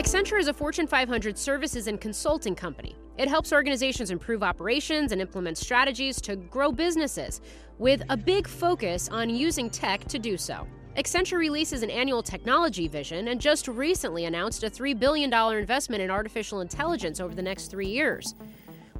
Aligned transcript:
Accenture 0.00 0.40
is 0.40 0.48
a 0.48 0.54
Fortune 0.54 0.86
500 0.86 1.36
services 1.36 1.86
and 1.86 2.00
consulting 2.00 2.54
company. 2.54 2.96
It 3.18 3.28
helps 3.28 3.52
organizations 3.52 4.10
improve 4.10 4.42
operations 4.42 5.12
and 5.12 5.20
implement 5.20 5.58
strategies 5.58 6.22
to 6.22 6.36
grow 6.36 6.72
businesses, 6.72 7.42
with 7.78 8.02
a 8.08 8.16
big 8.16 8.48
focus 8.48 9.10
on 9.10 9.28
using 9.28 9.68
tech 9.68 10.06
to 10.06 10.18
do 10.18 10.38
so. 10.38 10.66
Accenture 10.96 11.36
releases 11.36 11.82
an 11.82 11.90
annual 11.90 12.22
technology 12.22 12.88
vision 12.88 13.28
and 13.28 13.38
just 13.38 13.68
recently 13.68 14.24
announced 14.24 14.62
a 14.62 14.70
$3 14.70 14.98
billion 14.98 15.30
investment 15.30 16.02
in 16.02 16.10
artificial 16.10 16.62
intelligence 16.62 17.20
over 17.20 17.34
the 17.34 17.42
next 17.42 17.66
three 17.66 17.88
years. 17.88 18.34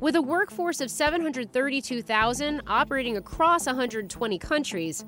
With 0.00 0.16
a 0.16 0.22
workforce 0.22 0.82
of 0.82 0.90
732,000 0.90 2.60
operating 2.66 3.16
across 3.16 3.64
120 3.64 4.38
countries, 4.38 5.06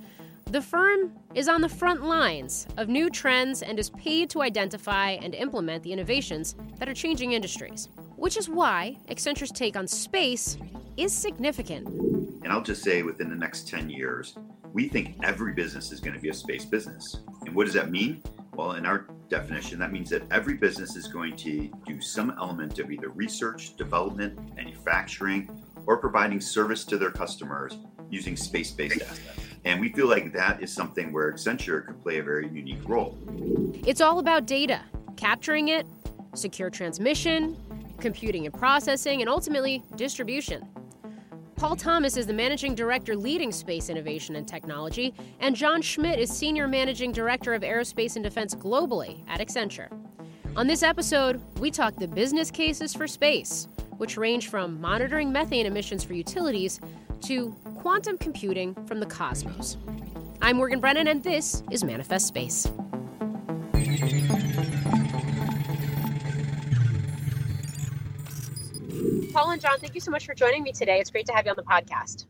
the 0.53 0.61
firm 0.61 1.15
is 1.35 1.49
on 1.49 1.63
the 1.63 1.69
front 1.69 2.05
lines 2.05 2.67
of 2.77 2.87
new 2.87 3.09
trends 3.09 3.63
and 3.63 3.79
is 3.79 3.89
paid 3.89 4.29
to 4.29 4.43
identify 4.43 5.13
and 5.13 5.35
implement 5.35 5.83
the 5.83 5.91
innovations 5.91 6.57
that 6.79 6.91
are 6.91 6.95
changing 6.95 7.33
industries, 7.33 7.89
which 8.17 8.37
is 8.37 8.51
why 8.51 8.99
Accenture's 9.09 9.51
take 9.51 9.79
on 9.79 9.87
space 9.87 10.59
is 10.99 11.11
significant. 11.11 11.89
And 11.89 12.49
I'll 12.49 12.63
just 12.63 12.83
say 12.83 13.03
within 13.03 13.31
the 13.31 13.35
next 13.35 13.67
10 13.67 13.89
years, 13.89 14.37
we 14.75 14.89
think 14.89 15.17
every 15.23 15.55
business 15.55 15.91
is 15.91 16.01
going 16.01 16.15
to 16.15 16.21
be 16.21 16.29
a 16.29 16.35
space 16.35 16.67
business. 16.67 17.21
And 17.47 17.55
what 17.55 17.65
does 17.65 17.75
that 17.75 17.91
mean? 17.91 18.23
Well, 18.55 18.73
in 18.73 18.85
our 18.85 19.07
definition, 19.31 19.79
that 19.79 19.91
means 19.91 20.11
that 20.11 20.31
every 20.31 20.59
business 20.59 20.97
is 20.97 21.09
going 21.09 21.35
to 21.37 21.73
do 21.87 21.99
some 22.03 22.35
element 22.39 22.79
of 22.79 22.91
either 22.91 23.09
research, 23.09 23.75
development, 23.79 24.55
manufacturing, 24.55 25.49
or 25.87 25.97
providing 25.97 26.43
service 26.43 26.85
to 26.85 26.99
their 26.99 27.11
customers 27.11 27.79
using 28.11 28.37
space 28.37 28.71
based 28.71 29.01
assets. 29.01 29.42
And 29.65 29.81
we 29.81 29.93
feel 29.93 30.09
like 30.09 30.33
that 30.33 30.63
is 30.63 30.73
something 30.73 31.13
where 31.13 31.33
Accenture 31.33 31.87
could 31.87 32.01
play 32.03 32.19
a 32.19 32.23
very 32.23 32.49
unique 32.49 32.89
role. 32.89 33.17
It's 33.87 34.01
all 34.01 34.19
about 34.19 34.47
data, 34.47 34.81
capturing 35.17 35.69
it, 35.69 35.87
secure 36.35 36.71
transmission, 36.71 37.57
computing 38.01 38.47
and 38.47 38.55
processing, 38.55 39.21
and 39.21 39.31
ultimately 39.31 39.85
distribution. 39.97 40.69
Paul 41.57 41.77
Thomas 41.77 42.17
is 42.17 42.27
the 42.27 42.33
managing 42.33 42.75
director 42.75 43.15
leading 43.15 43.53
space 43.53 43.89
innovation 43.89 44.35
and 44.35 44.49
technology, 44.49 45.15
and 45.39 45.55
John 45.55 45.81
Schmidt 45.81 46.19
is 46.19 46.29
senior 46.29 46.67
managing 46.67 47.13
director 47.13 47.55
of 47.55 47.63
aerospace 47.63 48.17
and 48.17 48.25
defense 48.25 48.53
globally 48.55 49.23
at 49.29 49.41
Accenture. 49.41 49.89
On 50.57 50.67
this 50.67 50.83
episode, 50.83 51.41
we 51.61 51.71
talk 51.71 51.95
the 51.95 52.09
business 52.09 52.51
cases 52.51 52.93
for 52.93 53.07
space, 53.07 53.69
which 53.99 54.17
range 54.17 54.49
from 54.49 54.81
monitoring 54.81 55.31
methane 55.31 55.67
emissions 55.67 56.03
for 56.03 56.15
utilities 56.15 56.81
to 57.23 57.55
quantum 57.83 58.17
computing 58.17 58.77
from 58.87 59.01
the 59.01 59.07
cosmos. 59.07 59.77
I'm 60.41 60.59
Morgan 60.59 60.79
Brennan, 60.79 61.09
and 61.09 61.21
this 61.21 61.65
is 61.73 61.83
Manifest 61.83 62.29
Space. 62.29 62.71
Paul 69.33 69.51
and 69.51 69.61
John, 69.61 69.81
thank 69.81 69.97
you 69.97 70.01
so 70.01 70.13
much 70.13 70.25
for 70.25 70.33
joining 70.33 70.63
me 70.63 70.71
today. 70.71 71.01
It's 71.01 71.11
great 71.11 71.27
to 71.27 71.33
have 71.33 71.45
you 71.45 71.51
on 71.51 71.57
the 71.57 71.65
podcast. 71.65 72.27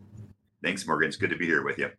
Thanks, 0.63 0.87
Morgan. 0.87 1.09
It's 1.09 1.19
good 1.19 1.29
to 1.29 1.37
be 1.37 1.45
here 1.45 1.63
with 1.63 1.77
you. 1.77 1.91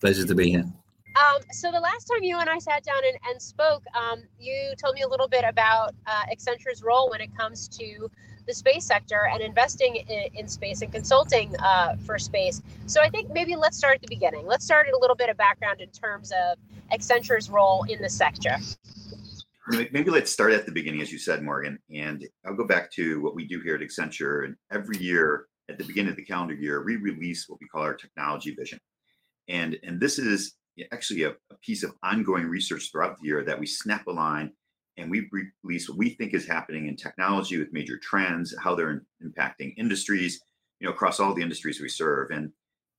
Pleasure 0.00 0.26
to 0.26 0.34
be 0.34 0.50
here. 0.50 0.64
Um, 0.64 1.42
so 1.52 1.70
the 1.70 1.78
last 1.78 2.06
time 2.06 2.24
you 2.24 2.36
and 2.40 2.50
I 2.50 2.58
sat 2.58 2.82
down 2.82 3.02
and, 3.06 3.16
and 3.30 3.40
spoke, 3.40 3.84
um, 3.94 4.24
you 4.36 4.74
told 4.82 4.96
me 4.96 5.02
a 5.02 5.08
little 5.08 5.28
bit 5.28 5.44
about 5.48 5.94
uh, 6.08 6.24
Accenture's 6.32 6.82
role 6.82 7.08
when 7.08 7.20
it 7.20 7.30
comes 7.38 7.68
to 7.68 8.10
the 8.46 8.54
space 8.54 8.84
sector 8.84 9.28
and 9.32 9.42
investing 9.42 9.96
in, 9.96 10.28
in 10.34 10.48
space 10.48 10.82
and 10.82 10.92
consulting 10.92 11.54
uh, 11.58 11.96
for 12.04 12.18
space. 12.18 12.62
So 12.86 13.00
I 13.00 13.08
think 13.08 13.32
maybe 13.32 13.56
let's 13.56 13.76
start 13.76 13.96
at 13.96 14.02
the 14.02 14.08
beginning. 14.08 14.46
Let's 14.46 14.64
start 14.64 14.86
at 14.86 14.94
a 14.94 14.98
little 14.98 15.16
bit 15.16 15.28
of 15.28 15.36
background 15.36 15.80
in 15.80 15.90
terms 15.90 16.32
of 16.32 16.58
Accenture's 16.92 17.50
role 17.50 17.84
in 17.88 18.00
the 18.00 18.08
sector. 18.08 18.56
Maybe 19.68 20.10
let's 20.10 20.30
start 20.30 20.52
at 20.52 20.64
the 20.64 20.70
beginning, 20.70 21.02
as 21.02 21.10
you 21.10 21.18
said, 21.18 21.42
Morgan. 21.42 21.78
And 21.92 22.24
I'll 22.44 22.54
go 22.54 22.66
back 22.66 22.90
to 22.92 23.20
what 23.20 23.34
we 23.34 23.48
do 23.48 23.60
here 23.60 23.74
at 23.74 23.80
Accenture. 23.80 24.44
And 24.44 24.54
every 24.70 24.96
year, 24.98 25.46
at 25.68 25.76
the 25.76 25.84
beginning 25.84 26.10
of 26.10 26.16
the 26.16 26.24
calendar 26.24 26.54
year, 26.54 26.84
we 26.84 26.94
release 26.94 27.48
what 27.48 27.58
we 27.60 27.66
call 27.66 27.82
our 27.82 27.94
technology 27.94 28.54
vision. 28.54 28.78
And, 29.48 29.76
and 29.82 30.00
this 30.00 30.20
is 30.20 30.54
actually 30.92 31.24
a, 31.24 31.30
a 31.30 31.56
piece 31.62 31.82
of 31.82 31.92
ongoing 32.04 32.46
research 32.46 32.92
throughout 32.92 33.18
the 33.18 33.26
year 33.26 33.42
that 33.42 33.58
we 33.58 33.66
snap 33.66 34.06
a 34.06 34.12
line 34.12 34.52
and 34.96 35.10
we 35.10 35.28
release 35.62 35.88
what 35.88 35.98
we 35.98 36.10
think 36.10 36.34
is 36.34 36.46
happening 36.46 36.86
in 36.86 36.96
technology 36.96 37.58
with 37.58 37.72
major 37.72 37.98
trends, 37.98 38.54
how 38.62 38.74
they're 38.74 39.02
impacting 39.22 39.74
industries, 39.76 40.40
you 40.80 40.86
know, 40.86 40.92
across 40.92 41.20
all 41.20 41.34
the 41.34 41.42
industries 41.42 41.80
we 41.80 41.88
serve. 41.88 42.30
And 42.30 42.52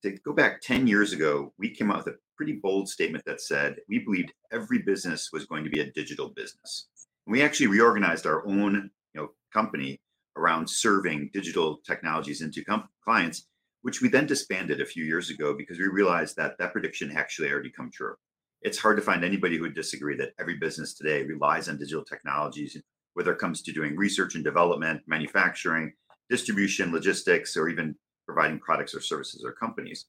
to 0.03 0.11
go 0.23 0.33
back 0.33 0.61
10 0.61 0.87
years 0.87 1.13
ago, 1.13 1.53
we 1.57 1.69
came 1.69 1.91
out 1.91 2.05
with 2.05 2.15
a 2.15 2.17
pretty 2.35 2.53
bold 2.53 2.87
statement 2.87 3.25
that 3.25 3.41
said 3.41 3.77
we 3.89 3.99
believed 3.99 4.31
every 4.51 4.79
business 4.79 5.29
was 5.33 5.45
going 5.45 5.63
to 5.63 5.69
be 5.69 5.79
a 5.79 5.91
digital 5.91 6.29
business. 6.29 6.87
And 7.25 7.31
we 7.31 7.41
actually 7.41 7.67
reorganized 7.67 8.27
our 8.27 8.45
own, 8.47 8.91
you 9.13 9.21
know, 9.21 9.29
company 9.51 9.99
around 10.35 10.69
serving 10.69 11.31
digital 11.33 11.79
technologies 11.85 12.41
into 12.41 12.63
com- 12.63 12.87
clients, 13.03 13.47
which 13.81 14.01
we 14.01 14.07
then 14.07 14.27
disbanded 14.27 14.81
a 14.81 14.85
few 14.85 15.03
years 15.03 15.31
ago 15.31 15.55
because 15.57 15.79
we 15.79 15.87
realized 15.87 16.35
that 16.35 16.59
that 16.59 16.73
prediction 16.73 17.11
actually 17.15 17.51
already 17.51 17.71
come 17.71 17.89
true 17.91 18.15
it's 18.61 18.77
hard 18.77 18.97
to 18.97 19.03
find 19.03 19.23
anybody 19.23 19.57
who 19.57 19.63
would 19.63 19.75
disagree 19.75 20.17
that 20.17 20.33
every 20.39 20.55
business 20.55 20.93
today 20.93 21.23
relies 21.23 21.69
on 21.69 21.77
digital 21.77 22.03
technologies, 22.03 22.77
whether 23.13 23.31
it 23.31 23.39
comes 23.39 23.61
to 23.61 23.71
doing 23.71 23.95
research 23.95 24.35
and 24.35 24.43
development, 24.43 25.01
manufacturing, 25.07 25.93
distribution, 26.29 26.91
logistics, 26.91 27.55
or 27.55 27.69
even 27.69 27.95
providing 28.25 28.59
products 28.59 28.93
or 28.93 29.01
services 29.01 29.43
or 29.45 29.53
companies. 29.53 30.05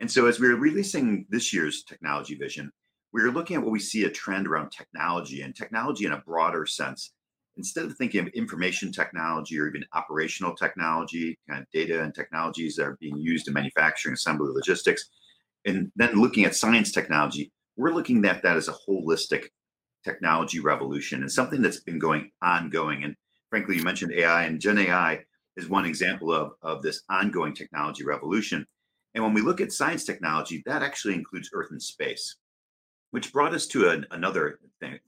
And 0.00 0.10
so, 0.10 0.26
as 0.26 0.40
we 0.40 0.48
are 0.48 0.56
releasing 0.56 1.26
this 1.30 1.52
year's 1.52 1.84
technology 1.84 2.34
vision, 2.34 2.70
we 3.12 3.22
are 3.22 3.30
looking 3.30 3.56
at 3.56 3.62
what 3.62 3.70
we 3.70 3.78
see 3.78 4.04
a 4.04 4.10
trend 4.10 4.46
around 4.46 4.70
technology 4.70 5.42
and 5.42 5.54
technology 5.54 6.04
in 6.04 6.12
a 6.12 6.22
broader 6.26 6.66
sense. 6.66 7.12
Instead 7.56 7.84
of 7.84 7.96
thinking 7.96 8.20
of 8.20 8.26
information 8.28 8.90
technology 8.90 9.58
or 9.58 9.68
even 9.68 9.84
operational 9.94 10.56
technology, 10.56 11.38
kind 11.48 11.62
of 11.62 11.70
data 11.72 12.02
and 12.02 12.12
technologies 12.12 12.74
that 12.74 12.82
are 12.82 12.98
being 13.00 13.16
used 13.16 13.46
in 13.46 13.54
manufacturing, 13.54 14.14
assembly, 14.14 14.50
logistics, 14.52 15.10
and 15.64 15.92
then 15.94 16.20
looking 16.20 16.44
at 16.44 16.56
science 16.56 16.90
technology, 16.90 17.52
we're 17.76 17.92
looking 17.92 18.24
at 18.24 18.42
that 18.42 18.56
as 18.56 18.68
a 18.68 18.74
holistic 18.88 19.46
technology 20.04 20.60
revolution 20.60 21.22
and 21.22 21.32
something 21.32 21.62
that's 21.62 21.80
been 21.80 21.98
going 21.98 22.30
ongoing. 22.42 23.04
And 23.04 23.14
frankly, 23.50 23.76
you 23.76 23.82
mentioned 23.82 24.12
AI 24.12 24.44
and 24.44 24.60
Gen 24.60 24.78
AI 24.78 25.20
is 25.56 25.68
one 25.68 25.86
example 25.86 26.32
of, 26.32 26.52
of 26.62 26.82
this 26.82 27.02
ongoing 27.08 27.54
technology 27.54 28.04
revolution. 28.04 28.66
And 29.14 29.22
when 29.22 29.32
we 29.32 29.40
look 29.40 29.60
at 29.60 29.72
science 29.72 30.04
technology, 30.04 30.62
that 30.66 30.82
actually 30.82 31.14
includes 31.14 31.50
Earth 31.52 31.70
and 31.70 31.82
space, 31.82 32.36
which 33.12 33.32
brought 33.32 33.54
us 33.54 33.66
to 33.68 33.88
an, 33.88 34.06
another 34.10 34.58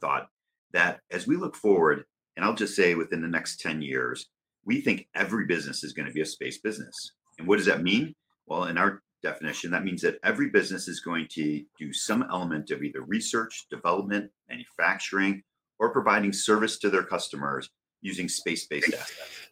thought 0.01 0.29
that 0.73 1.01
as 1.11 1.27
we 1.27 1.37
look 1.37 1.57
forward, 1.57 2.05
and 2.37 2.45
I'll 2.45 2.55
just 2.55 2.77
say 2.77 2.95
within 2.95 3.23
the 3.23 3.29
next 3.29 3.61
10 3.61 3.83
years, 3.83 4.27
we 4.65 4.81
think 4.81 5.09
every 5.15 5.47
business 5.47 5.85
is 5.85 5.93
going 5.93 6.07
to 6.07 6.13
be 6.13 6.21
a 6.21 6.27
space 6.27 6.59
business. 6.59 6.95
And 7.39 7.47
what 7.47 7.57
does 7.57 7.67
that 7.67 7.83
mean? 7.83 8.15
Well, 8.47 8.65
in 8.65 8.79
our 8.79 9.03
definition, 9.23 9.71
that 9.71 9.85
means 9.85 10.03
that 10.03 10.19
every 10.23 10.51
business 10.51 10.89
is 10.89 11.01
going 11.01 11.27
to 11.33 11.63
do 11.79 11.93
some 11.93 12.27
element 12.31 12.71
of 12.71 12.83
either 12.83 13.03
research, 13.03 13.67
development, 13.71 14.31
manufacturing, 14.49 15.43
or 15.79 15.91
providing 15.91 16.33
service 16.33 16.79
to 16.79 16.91
their 16.91 17.03
customers 17.03 17.71
using 18.01 18.29
space 18.29 18.67
based 18.67 18.93
assets. 18.93 19.49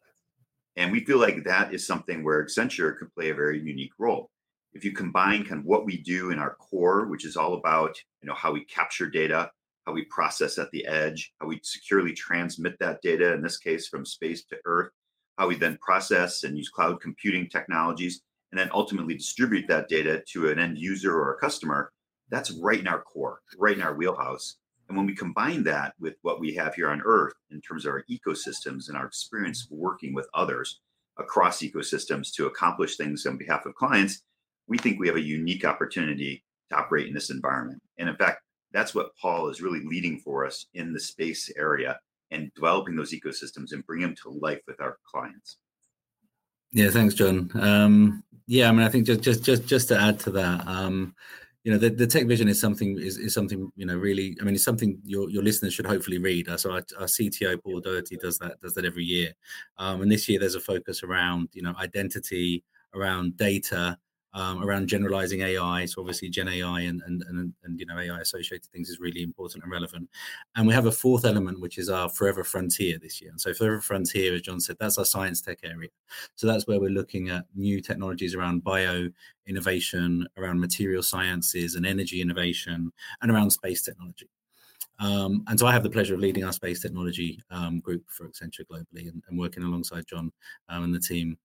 And 0.77 0.91
we 0.91 1.05
feel 1.05 1.19
like 1.19 1.45
that 1.45 1.73
is 1.73 1.87
something 1.87 2.25
where 2.25 2.45
Accenture 2.45 2.99
could 2.99 3.15
play 3.15 3.31
a 3.31 3.35
very 3.35 3.61
unique 3.61 3.93
role. 3.99 4.31
If 4.73 4.85
you 4.85 4.93
combine 4.93 5.45
kind 5.45 5.61
of 5.61 5.67
what 5.67 5.85
we 5.85 5.99
do 5.99 6.31
in 6.31 6.39
our 6.39 6.57
core, 6.57 7.07
which 7.07 7.25
is 7.25 7.37
all 7.37 7.55
about 7.55 7.97
you 8.23 8.29
know 8.29 8.35
how 8.35 8.53
we 8.53 8.65
capture 8.65 9.09
data, 9.09 9.51
how 9.87 9.93
we 9.93 10.05
process 10.07 10.59
at 10.59 10.71
the 10.73 10.85
edge, 10.87 11.33
how 11.41 11.47
we 11.47 11.61
securely 11.63 12.13
transmit 12.13 12.77
that 12.81 13.01
data, 13.03 13.33
in 13.35 13.43
this 13.43 13.59
case 13.59 13.87
from 13.87 14.05
space 14.05 14.45
to 14.47 14.57
Earth, 14.65 14.91
how 15.39 15.47
we 15.47 15.55
then 15.55 15.79
process 15.81 16.43
and 16.43 16.57
use 16.57 16.69
cloud 16.69 17.01
computing 17.01 17.49
technologies 17.49 18.23
and 18.55 18.61
then 18.61 18.71
ultimately 18.73 19.15
distribute 19.15 19.67
that 19.67 19.89
data 19.89 20.23
to 20.29 20.49
an 20.49 20.61
end 20.61 20.79
user 20.79 21.13
or 21.13 21.35
a 21.35 21.39
customer, 21.39 21.91
that's 22.29 22.53
right 22.53 22.79
in 22.79 22.87
our 22.87 23.03
core, 23.03 23.41
right 23.59 23.77
in 23.77 23.83
our 23.83 23.95
wheelhouse. 23.95 24.59
And 24.89 24.97
when 24.97 25.07
we 25.07 25.17
combine 25.17 25.65
that 25.65 25.95
with 25.99 26.15
what 26.23 26.39
we 26.39 26.55
have 26.55 26.73
here 26.77 26.89
on 26.89 27.03
Earth 27.05 27.33
in 27.51 27.61
terms 27.61 27.85
of 27.85 27.91
our 27.91 28.05
ecosystems 28.09 28.87
and 28.87 28.97
our 28.97 29.07
experience 29.07 29.67
working 29.71 30.15
with 30.15 30.29
others 30.35 30.79
across 31.19 31.63
ecosystems 31.63 32.33
to 32.35 32.47
accomplish 32.47 32.97
things 32.97 33.27
on 33.27 33.39
behalf 33.39 33.67
of 33.67 33.75
clients, 33.75 34.23
we 34.69 34.79
think 34.79 35.01
we 35.01 35.09
have 35.09 35.17
a 35.17 35.21
unique 35.21 35.65
opportunity 35.65 36.45
to 36.71 36.77
operate 36.77 37.09
in 37.09 37.15
this 37.15 37.31
environment. 37.31 37.83
And 37.99 38.09
in 38.09 38.15
fact, 38.15 38.41
that's 38.71 38.95
what 38.95 39.17
Paul 39.21 39.49
is 39.49 39.63
really 39.63 39.81
leading 39.85 40.21
for 40.21 40.47
us 40.47 40.67
in 40.75 40.93
the 40.93 41.01
space 41.01 41.51
area 41.59 41.99
and 42.31 42.53
developing 42.55 42.95
those 42.95 43.13
ecosystems 43.13 43.73
and 43.73 43.85
bring 43.85 44.03
them 44.03 44.15
to 44.23 44.31
life 44.31 44.61
with 44.69 44.81
our 44.81 44.99
clients. 45.11 45.57
Yeah, 46.75 46.91
thanks, 46.91 47.15
John. 47.15 47.51
Um, 47.55 48.25
yeah, 48.49 48.69
I 48.69 48.73
mean, 48.73 48.85
I 48.85 48.89
think 48.89 49.07
just 49.07 49.23
just 49.23 49.45
just 49.45 49.65
just 49.65 49.89
to 49.89 49.99
add 49.99 50.19
to 50.21 50.31
that, 50.33 50.67
um, 50.67 51.15
you 51.63 51.71
know, 51.71 51.79
the, 51.79 51.89
the 51.89 52.07
tech 52.07 52.27
vision 52.27 52.49
is 52.49 52.61
something 52.61 52.99
is, 52.99 53.17
is 53.17 53.33
something 53.33 53.71
you 53.77 53.87
know 53.87 53.97
really. 53.97 54.37
I 54.41 54.45
mean, 54.45 54.57
it's 54.57 54.65
something 54.65 54.99
your 55.05 55.31
your 55.31 55.45
listeners 55.45 55.73
should 55.73 55.87
hopefully 55.87 56.19
read. 56.19 56.49
So 56.59 56.73
our, 56.73 56.83
our 56.99 57.07
CTO 57.07 57.63
Paul 57.63 57.81
Daugherty 57.81 58.17
does 58.17 58.39
that 58.39 58.61
does 58.61 58.75
that 58.75 58.85
every 58.85 59.05
year, 59.05 59.33
um, 59.79 60.03
and 60.03 60.11
this 60.11 60.29
year 60.29 60.41
there's 60.41 60.57
a 60.57 60.61
focus 60.61 61.05
around 61.05 61.49
you 61.53 61.63
know 61.63 61.75
identity, 61.79 62.65
around 62.93 63.37
data, 63.37 63.97
um, 64.35 64.63
around 64.63 64.89
generalizing 64.89 65.41
AI. 65.41 65.87
So 65.87 66.01
obviously 66.01 66.29
Gen 66.29 66.49
AI 66.49 66.81
and, 66.81 67.01
and, 67.07 67.23
and, 67.29 67.53
and, 67.63 67.79
you 67.79 67.87
know, 67.87 67.99
AI 67.99 68.21
associated 68.21 68.67
things 68.67 68.91
is 68.91 68.99
really 68.99 69.23
important 69.23 69.63
and 69.63 69.73
relevant. 69.73 70.09
And 70.57 70.67
we 70.67 70.75
have 70.75 70.87
a 70.87 70.93
fourth 70.93 71.25
element, 71.25 71.61
which 71.61 71.79
is 71.79 71.89
our 71.89 72.09
forever 72.09 72.43
frontier 72.43 72.99
this 73.01 73.21
year. 73.21 73.31
And 73.31 73.41
so 73.41 73.55
forever 73.55 73.81
frontier, 73.81 74.35
as 74.35 74.43
John 74.43 74.61
said, 74.61 74.77
that's 74.79 74.99
our 74.99 75.05
science 75.05 75.41
tech 75.41 75.61
area. 75.63 75.89
So 76.35 76.47
that's 76.47 76.67
where 76.67 76.81
we're 76.81 76.91
looking 76.91 77.29
at 77.29 77.45
new 77.55 77.81
technologies 77.81 78.35
around 78.35 78.65
bio 78.65 79.09
innovation, 79.47 80.27
around 80.37 80.61
material 80.61 81.03
sciences 81.03 81.77
and 81.77 81.87
energy 81.87 82.21
innovation, 82.21 82.93
and 83.23 83.31
around 83.31 83.51
space 83.51 83.83
technology. 83.83 84.29
Um, 85.01 85.45
and 85.49 85.59
so 85.59 85.67
I 85.67 85.73
have 85.73 85.83
the 85.83 85.91
pleasure 85.91 86.15
of 86.15 86.21
leading 86.21 86.45
our 86.45 86.53
space 86.53 86.81
technology 86.81 87.41
um, 87.51 87.81
group 87.81 88.05
for 88.09 88.29
Accenture 88.29 88.65
globally 88.71 89.09
and, 89.09 89.23
and 89.29 89.39
working 89.39 89.65
alongside 89.65 90.07
John 90.07 90.33
um, 90.69 90.85
and 90.85 90.95
the 90.95 91.01
team 91.01 91.37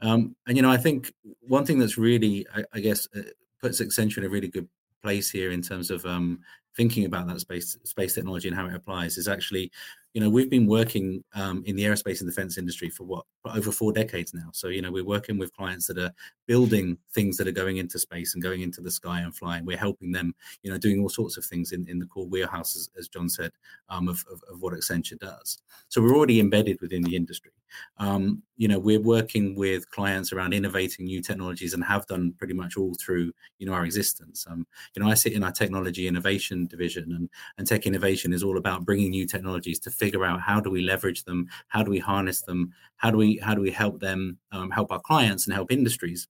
um, 0.00 0.36
and 0.46 0.56
you 0.56 0.62
know, 0.62 0.70
I 0.70 0.76
think 0.76 1.12
one 1.40 1.64
thing 1.66 1.78
that's 1.78 1.98
really, 1.98 2.46
I, 2.54 2.64
I 2.74 2.80
guess, 2.80 3.08
uh, 3.16 3.22
puts 3.60 3.80
Accenture 3.80 4.18
in 4.18 4.24
a 4.24 4.28
really 4.28 4.48
good 4.48 4.68
place 5.02 5.30
here 5.30 5.50
in 5.50 5.62
terms 5.62 5.90
of 5.90 6.04
um, 6.06 6.40
thinking 6.78 7.06
about 7.06 7.26
that 7.26 7.40
space 7.40 7.76
space 7.82 8.14
technology 8.14 8.46
and 8.46 8.56
how 8.56 8.64
it 8.66 8.72
applies 8.72 9.18
is 9.18 9.26
actually 9.26 9.70
you 10.14 10.20
know 10.20 10.30
we've 10.30 10.48
been 10.48 10.66
working 10.66 11.22
um, 11.34 11.62
in 11.66 11.76
the 11.76 11.82
aerospace 11.82 12.20
and 12.20 12.30
defense 12.30 12.56
industry 12.56 12.88
for 12.88 13.04
what 13.04 13.24
for 13.42 13.54
over 13.56 13.70
four 13.70 13.92
decades 13.92 14.32
now. 14.32 14.48
So 14.52 14.68
you 14.68 14.80
know 14.80 14.90
we're 14.90 15.04
working 15.04 15.38
with 15.38 15.52
clients 15.54 15.86
that 15.88 15.98
are 15.98 16.12
building 16.46 16.96
things 17.12 17.36
that 17.36 17.48
are 17.48 17.52
going 17.52 17.76
into 17.78 17.98
space 17.98 18.34
and 18.34 18.42
going 18.42 18.62
into 18.62 18.80
the 18.80 18.90
sky 18.90 19.20
and 19.20 19.34
flying. 19.34 19.66
We're 19.66 19.76
helping 19.76 20.12
them 20.12 20.34
you 20.62 20.70
know 20.70 20.78
doing 20.78 21.00
all 21.00 21.08
sorts 21.08 21.36
of 21.36 21.44
things 21.44 21.72
in, 21.72 21.86
in 21.88 21.98
the 21.98 22.06
core 22.06 22.26
wheelhouse 22.26 22.76
as, 22.76 22.90
as 22.98 23.08
john 23.08 23.28
said 23.28 23.50
um, 23.88 24.08
of, 24.08 24.24
of, 24.32 24.40
of, 24.50 24.62
what 24.62 24.72
accenture 24.72 25.18
does. 25.18 25.58
So 25.88 26.00
we're 26.00 26.16
already 26.16 26.40
embedded 26.40 26.80
within 26.80 27.02
the 27.02 27.16
industry. 27.16 27.52
Um, 27.98 28.42
you 28.56 28.68
know 28.68 28.78
we're 28.78 29.02
working 29.02 29.54
with 29.56 29.90
clients 29.90 30.32
around 30.32 30.54
innovating 30.54 31.06
new 31.06 31.20
technologies 31.20 31.74
and 31.74 31.84
have 31.84 32.06
done 32.06 32.34
pretty 32.38 32.54
much 32.54 32.76
all 32.76 32.94
through 32.94 33.32
you 33.58 33.66
know 33.66 33.72
our 33.72 33.84
existence. 33.84 34.46
Um, 34.48 34.66
you 34.94 35.02
know 35.02 35.10
i 35.10 35.14
sit 35.14 35.32
in 35.32 35.44
our 35.44 35.52
technology 35.52 36.08
innovation 36.08 36.67
division 36.68 37.12
and, 37.12 37.28
and 37.58 37.66
tech 37.66 37.86
innovation 37.86 38.32
is 38.32 38.42
all 38.42 38.58
about 38.58 38.84
bringing 38.84 39.10
new 39.10 39.26
technologies 39.26 39.78
to 39.80 39.90
figure 39.90 40.24
out 40.24 40.40
how 40.40 40.60
do 40.60 40.70
we 40.70 40.80
leverage 40.80 41.24
them 41.24 41.46
how 41.68 41.82
do 41.82 41.90
we 41.90 41.98
harness 41.98 42.42
them 42.42 42.72
how 42.96 43.10
do 43.10 43.16
we 43.16 43.38
how 43.38 43.54
do 43.54 43.60
we 43.60 43.70
help 43.70 44.00
them 44.00 44.38
um, 44.52 44.70
help 44.70 44.92
our 44.92 45.00
clients 45.00 45.46
and 45.46 45.54
help 45.54 45.70
industries 45.72 46.28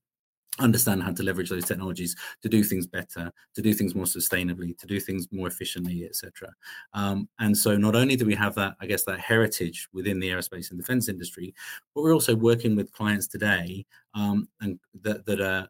understand 0.61 1.03
how 1.03 1.13
to 1.13 1.23
leverage 1.23 1.51
those 1.51 1.65
technologies 1.65 2.17
to 2.43 2.49
do 2.49 2.65
things 2.65 2.87
better 2.87 3.33
to 3.55 3.63
do 3.63 3.73
things 3.73 3.95
more 3.95 4.05
sustainably 4.05 4.77
to 4.77 4.87
do 4.87 4.99
things 4.99 5.29
more 5.31 5.47
efficiently 5.47 6.05
etc 6.05 6.53
um, 6.95 7.29
and 7.39 7.57
so 7.57 7.77
not 7.77 7.95
only 7.95 8.17
do 8.17 8.27
we 8.27 8.35
have 8.35 8.55
that 8.55 8.75
i 8.81 8.87
guess 8.87 9.05
that 9.05 9.21
heritage 9.21 9.89
within 9.93 10.19
the 10.19 10.29
aerospace 10.29 10.71
and 10.71 10.81
defense 10.81 11.09
industry 11.09 11.55
but 11.95 12.03
we're 12.03 12.15
also 12.15 12.35
working 12.35 12.75
with 12.75 12.93
clients 12.93 13.29
today 13.29 13.85
um, 14.15 14.49
and 14.61 14.79
that, 15.03 15.25
that 15.27 15.41
are 15.41 15.69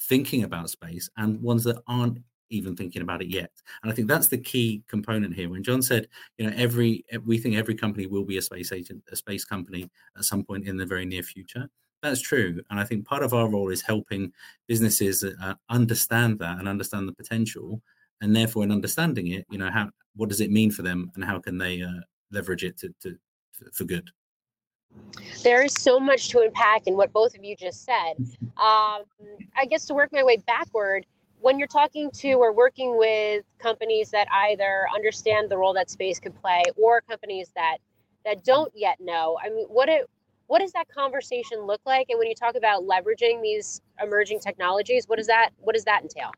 thinking 0.00 0.44
about 0.44 0.70
space 0.70 1.10
and 1.16 1.40
ones 1.42 1.64
that 1.64 1.82
aren't 1.86 2.18
even 2.50 2.76
thinking 2.76 3.02
about 3.02 3.22
it 3.22 3.28
yet. 3.28 3.50
And 3.82 3.90
I 3.90 3.94
think 3.94 4.08
that's 4.08 4.28
the 4.28 4.38
key 4.38 4.82
component 4.88 5.34
here. 5.34 5.48
When 5.48 5.62
John 5.62 5.82
said, 5.82 6.08
you 6.36 6.46
know, 6.46 6.52
every 6.56 7.04
we 7.24 7.38
think 7.38 7.56
every 7.56 7.74
company 7.74 8.06
will 8.06 8.24
be 8.24 8.38
a 8.38 8.42
space 8.42 8.72
agent, 8.72 9.02
a 9.10 9.16
space 9.16 9.44
company 9.44 9.90
at 10.16 10.24
some 10.24 10.44
point 10.44 10.66
in 10.66 10.76
the 10.76 10.86
very 10.86 11.04
near 11.04 11.22
future. 11.22 11.68
That's 12.02 12.20
true, 12.20 12.60
and 12.70 12.78
I 12.78 12.84
think 12.84 13.06
part 13.06 13.24
of 13.24 13.34
our 13.34 13.48
role 13.48 13.70
is 13.70 13.82
helping 13.82 14.32
businesses 14.68 15.24
uh, 15.24 15.54
understand 15.68 16.38
that 16.38 16.60
and 16.60 16.68
understand 16.68 17.08
the 17.08 17.12
potential, 17.12 17.82
and 18.20 18.36
therefore, 18.36 18.62
in 18.62 18.70
understanding 18.70 19.28
it, 19.28 19.46
you 19.50 19.58
know, 19.58 19.70
how 19.70 19.90
what 20.14 20.28
does 20.28 20.40
it 20.40 20.52
mean 20.52 20.70
for 20.70 20.82
them, 20.82 21.10
and 21.16 21.24
how 21.24 21.40
can 21.40 21.58
they 21.58 21.82
uh, 21.82 22.00
leverage 22.30 22.62
it 22.62 22.78
to, 22.78 22.94
to 23.00 23.18
for 23.72 23.84
good. 23.84 24.10
There 25.42 25.62
is 25.62 25.74
so 25.74 26.00
much 26.00 26.28
to 26.30 26.40
unpack 26.40 26.86
in 26.86 26.96
what 26.96 27.12
both 27.12 27.36
of 27.36 27.44
you 27.44 27.56
just 27.56 27.84
said. 27.84 28.14
Um, 28.56 29.02
I 29.56 29.66
guess 29.68 29.86
to 29.86 29.94
work 29.94 30.10
my 30.12 30.22
way 30.22 30.38
backward, 30.46 31.06
when 31.40 31.58
you're 31.58 31.68
talking 31.68 32.10
to 32.10 32.32
or 32.34 32.52
working 32.52 32.98
with 32.98 33.44
companies 33.58 34.10
that 34.10 34.28
either 34.32 34.86
understand 34.94 35.50
the 35.50 35.56
role 35.56 35.74
that 35.74 35.90
space 35.90 36.18
could 36.18 36.34
play 36.40 36.62
or 36.76 37.00
companies 37.02 37.50
that 37.54 37.78
that 38.24 38.44
don't 38.44 38.72
yet 38.74 38.98
know 39.00 39.38
i 39.42 39.48
mean 39.48 39.66
what 39.68 39.88
it 39.88 40.08
what 40.48 40.60
does 40.60 40.72
that 40.72 40.88
conversation 40.88 41.60
look 41.66 41.82
like? 41.84 42.06
And 42.08 42.18
when 42.18 42.26
you 42.26 42.34
talk 42.34 42.54
about 42.56 42.82
leveraging 42.82 43.42
these 43.42 43.82
emerging 44.02 44.40
technologies 44.40 45.06
what 45.06 45.16
does 45.16 45.26
that 45.26 45.50
what 45.60 45.74
does 45.74 45.84
that 45.84 46.02
entail 46.02 46.30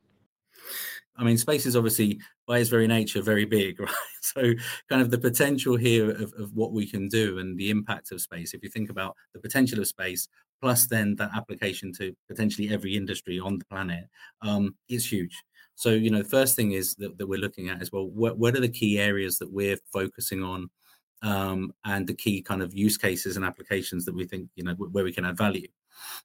I 1.21 1.25
mean, 1.25 1.37
space 1.37 1.67
is 1.67 1.77
obviously 1.77 2.19
by 2.47 2.59
its 2.59 2.71
very 2.71 2.87
nature 2.87 3.21
very 3.21 3.45
big, 3.45 3.79
right? 3.81 3.91
So, 4.23 4.53
kind 4.89 5.03
of 5.03 5.11
the 5.11 5.19
potential 5.19 5.77
here 5.77 6.11
of, 6.11 6.33
of 6.39 6.53
what 6.55 6.73
we 6.73 6.87
can 6.87 7.09
do 7.09 7.39
and 7.39 7.59
the 7.59 7.71
impact 7.71 8.11
of 8.11 8.21
space. 8.21 8.55
If 8.55 8.63
you 8.63 8.71
think 8.71 8.91
about 8.91 9.15
the 9.35 9.41
potential 9.41 9.79
of 9.81 9.87
space, 9.87 10.29
plus 10.61 10.87
then 10.87 11.15
that 11.17 11.31
application 11.37 11.93
to 11.95 12.15
potentially 12.29 12.71
every 12.71 12.97
industry 12.97 13.39
on 13.39 13.59
the 13.59 13.65
planet, 13.67 14.05
um, 14.43 14.75
is 14.89 15.11
huge. 15.11 15.37
So, 15.75 15.91
you 15.91 16.11
know, 16.11 16.23
the 16.23 16.29
first 16.29 16.57
thing 16.57 16.73
is 16.73 16.95
that, 16.97 17.17
that 17.19 17.27
we're 17.27 17.39
looking 17.39 17.69
at 17.69 17.81
is 17.81 17.93
well, 17.93 18.09
what, 18.09 18.39
what 18.39 18.57
are 18.57 18.61
the 18.61 18.69
key 18.69 18.99
areas 18.99 19.39
that 19.39 19.53
we're 19.53 19.79
focusing 19.93 20.43
on 20.43 20.69
um, 21.23 21.73
and 21.85 22.07
the 22.07 22.15
key 22.15 22.43
kind 22.43 22.63
of 22.63 22.75
use 22.75 22.97
cases 22.97 23.37
and 23.37 23.45
applications 23.45 24.05
that 24.05 24.15
we 24.15 24.25
think 24.25 24.49
you 24.57 24.65
know 24.65 24.75
where 24.75 25.05
we 25.05 25.13
can 25.13 25.25
add 25.25 25.37
value 25.37 25.69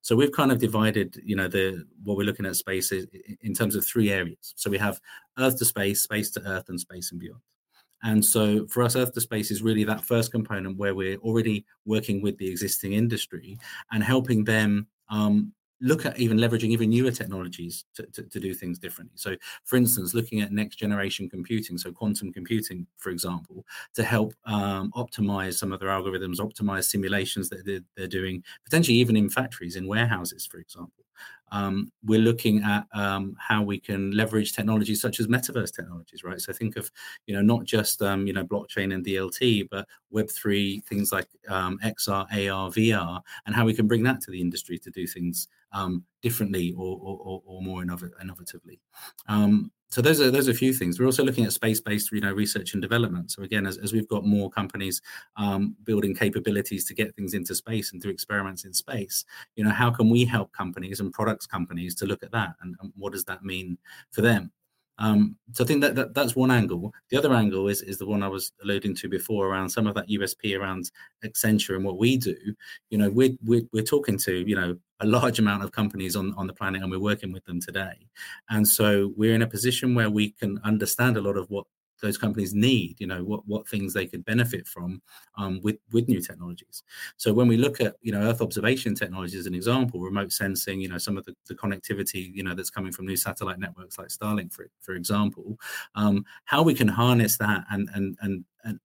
so 0.02 0.16
we've 0.16 0.32
kind 0.32 0.52
of 0.52 0.60
divided 0.60 1.22
you 1.24 1.36
know 1.36 1.48
the 1.48 1.86
what 2.04 2.18
we're 2.18 2.26
looking 2.26 2.46
at 2.46 2.56
space 2.56 2.92
in 2.92 3.54
terms 3.54 3.76
of 3.76 3.86
three 3.86 4.12
areas. 4.12 4.54
So 4.56 4.70
we 4.70 4.78
have 4.78 5.00
earth 5.38 5.58
to 5.60 5.66
space 5.66 6.02
space 6.02 6.30
to 6.32 6.42
earth 6.48 6.70
and 6.70 6.80
space 6.80 7.12
and 7.12 7.20
beyond. 7.20 7.42
And 8.04 8.24
so 8.24 8.68
for 8.68 8.84
us 8.84 8.96
earth 8.96 9.14
to 9.14 9.22
space 9.22 9.50
is 9.50 9.64
really 9.64 9.84
that 9.86 10.04
first 10.04 10.32
component 10.32 10.78
where 10.78 10.94
we're 10.94 11.18
already 11.18 11.66
working 11.86 12.22
with 12.22 12.38
the 12.38 12.50
existing 12.50 12.94
industry 12.94 13.58
and 13.92 14.04
helping 14.04 14.44
them 14.44 14.88
um, 15.10 15.54
look 15.82 16.06
at 16.06 16.18
even 16.18 16.38
leveraging 16.38 16.70
even 16.70 16.90
newer 16.90 17.12
technologies 17.12 17.86
to, 17.96 18.04
to, 18.08 18.24
to, 18.24 18.40
do 18.40 18.54
things 18.54 18.80
differently. 18.80 19.16
So, 19.16 19.36
for 19.66 19.76
instance, 19.76 20.14
looking 20.14 20.42
at 20.42 20.52
next 20.52 20.78
generation 20.78 21.30
computing, 21.30 21.78
so 21.78 21.92
quantum 21.92 22.32
computing, 22.32 22.88
for 22.98 23.10
example, 23.10 23.66
to 23.94 24.04
help 24.04 24.34
um, 24.46 24.92
optimize 24.96 25.56
some 25.56 25.74
of 25.74 25.80
their 25.80 25.90
algorithms, 25.90 26.40
optimize 26.40 26.86
simulations 26.86 27.50
that 27.50 27.66
they're, 27.66 27.82
they're, 27.98 28.08
doing, 28.08 28.44
potentially 28.64 28.98
even 28.98 29.18
in 29.18 29.30
factories, 29.30 29.76
in 29.76 29.88
warehouses, 29.88 30.46
for 30.46 30.58
example. 30.60 31.06
Um, 31.52 31.92
we're 32.04 32.20
looking 32.20 32.64
at 32.64 32.86
um, 32.94 33.36
how 33.40 33.62
we 33.62 33.80
can 33.80 34.12
leverage 34.12 34.54
technologies 34.54 35.00
such 35.00 35.20
as 35.20 35.28
metaverse 35.28 35.74
technologies, 35.74 36.24
right? 36.24 36.42
So 36.42 36.52
think 36.52 36.76
of, 36.76 36.92
you 37.28 37.36
know, 37.36 37.42
not 37.42 37.66
just 37.66 38.02
um, 38.02 38.26
you 38.28 38.34
know 38.34 38.44
blockchain 38.44 38.94
and 38.94 39.06
DLT, 39.06 39.68
but 39.70 39.88
Web 40.10 40.30
three 40.30 40.82
things 40.82 41.12
like 41.12 41.28
um, 41.48 41.78
XR, 41.84 42.26
AR, 42.32 42.72
VR, 42.72 43.22
and 43.46 43.56
how 43.56 43.66
we 43.66 43.74
can 43.74 43.88
bring 43.88 44.04
that 44.04 44.22
to 44.22 44.32
the 44.32 44.42
industry 44.42 44.78
to 44.80 44.90
do 44.90 45.06
things 45.06 45.48
um, 45.76 46.04
differently 46.22 46.74
or, 46.78 46.98
or, 47.02 47.42
or 47.46 47.62
more 47.62 47.84
innovatively. 47.84 48.80
Um, 49.28 49.72
so 49.90 50.02
those 50.02 50.20
are 50.20 50.32
those 50.32 50.48
are 50.48 50.52
a 50.52 50.56
few 50.56 50.74
things. 50.74 51.00
We're 51.00 51.06
also 51.06 51.24
looking 51.24 51.46
at 51.46 51.54
space-based, 51.54 52.12
you 52.12 52.22
know, 52.22 52.34
research 52.34 52.74
and 52.74 52.82
development. 52.82 53.32
So 53.32 53.44
again, 53.44 53.66
as, 53.68 53.78
as 53.78 53.94
we've 53.94 54.08
got 54.08 54.26
more 54.26 54.50
companies 54.50 55.02
um, 55.38 55.76
building 55.84 56.16
capabilities 56.16 56.86
to 56.86 56.94
get 56.96 57.16
things 57.16 57.34
into 57.34 57.54
space 57.54 57.92
and 57.92 58.02
do 58.02 58.10
experiments 58.10 58.66
in 58.66 58.74
space, 58.74 59.26
you 59.56 59.64
know, 59.64 59.70
how 59.70 59.92
can 59.92 60.10
we 60.10 60.26
help 60.26 60.52
companies 60.54 61.00
and 61.00 61.14
products 61.14 61.46
companies 61.46 61.94
to 61.96 62.06
look 62.06 62.24
at 62.24 62.32
that 62.32 62.56
and, 62.62 62.76
and 62.82 62.92
what 62.96 63.14
does 63.14 63.26
that 63.26 63.44
mean 63.44 63.78
for 64.12 64.22
them? 64.22 64.52
Um, 64.98 65.36
so 65.52 65.64
I 65.64 65.68
think 65.68 65.82
that, 65.82 65.96
that 65.96 66.14
that's 66.14 66.36
one 66.36 66.52
angle. 66.52 66.94
The 67.10 67.18
other 67.18 67.34
angle 67.34 67.68
is 67.68 67.82
is 67.82 67.98
the 67.98 68.06
one 68.06 68.24
I 68.24 68.28
was 68.28 68.52
alluding 68.64 68.96
to 68.96 69.10
before 69.10 69.48
around 69.48 69.70
some 69.70 69.88
of 69.88 69.96
that 69.96 70.08
USP 70.08 70.58
around 70.58 70.92
Accenture 71.24 71.76
and 71.76 71.84
what 71.84 71.98
we 71.98 72.18
do. 72.18 72.36
You 72.90 72.98
know, 72.98 73.10
we're 73.10 73.36
we're, 73.44 73.64
we're 73.74 73.84
talking 73.84 74.18
to 74.20 74.48
you 74.48 74.56
know 74.56 74.78
a 75.02 75.06
large 75.06 75.40
amount 75.40 75.64
of 75.64 75.72
companies 75.72 76.16
on 76.16 76.34
on 76.38 76.48
the 76.48 76.54
planet, 76.54 76.82
and 76.82 76.90
we're 76.90 77.00
working 77.00 77.34
with 77.34 77.44
them 77.46 77.60
today. 77.60 78.08
And 78.50 78.68
so 78.68 79.14
we're 79.18 79.36
in 79.36 79.42
a 79.42 79.48
position 79.48 79.96
where 79.96 80.10
we 80.10 80.32
can 80.32 80.60
understand 80.64 81.18
a 81.18 81.22
lot 81.22 81.38
of 81.38 81.50
what 81.50 81.66
those 82.02 82.18
companies 82.18 82.54
need 82.54 83.00
you 83.00 83.08
know 83.08 83.24
what 83.24 83.48
what 83.48 83.68
things 83.68 83.94
they 83.94 84.06
could 84.06 84.24
benefit 84.26 84.68
from 84.68 85.02
um, 85.38 85.60
with 85.64 85.78
with 85.92 86.08
new 86.08 86.22
technologies. 86.22 86.84
So 87.18 87.34
when 87.34 87.48
we 87.48 87.58
look 87.58 87.82
at 87.82 87.96
you 88.02 88.12
know 88.12 88.22
earth 88.22 88.42
observation 88.42 88.96
technology 88.96 89.38
as 89.38 89.46
an 89.46 89.56
example 89.56 90.02
remote 90.02 90.32
sensing 90.32 90.80
you 90.82 90.90
know 90.90 90.98
some 90.98 91.18
of 91.18 91.26
the, 91.26 91.36
the 91.48 91.56
connectivity 91.56 92.34
you 92.34 92.44
know 92.44 92.54
that's 92.54 92.70
coming 92.70 92.92
from 92.92 93.06
new 93.06 93.18
satellite 93.18 93.60
networks 93.60 93.98
like 93.98 94.08
starlink 94.08 94.54
for 94.54 94.68
for 94.82 94.94
example 94.94 95.58
um, 95.96 96.26
how 96.46 96.62
we 96.62 96.74
can 96.74 96.88
harness 96.88 97.38
that 97.38 97.64
and 97.72 97.90
and 97.94 98.18
and 98.22 98.46
and 98.64 98.80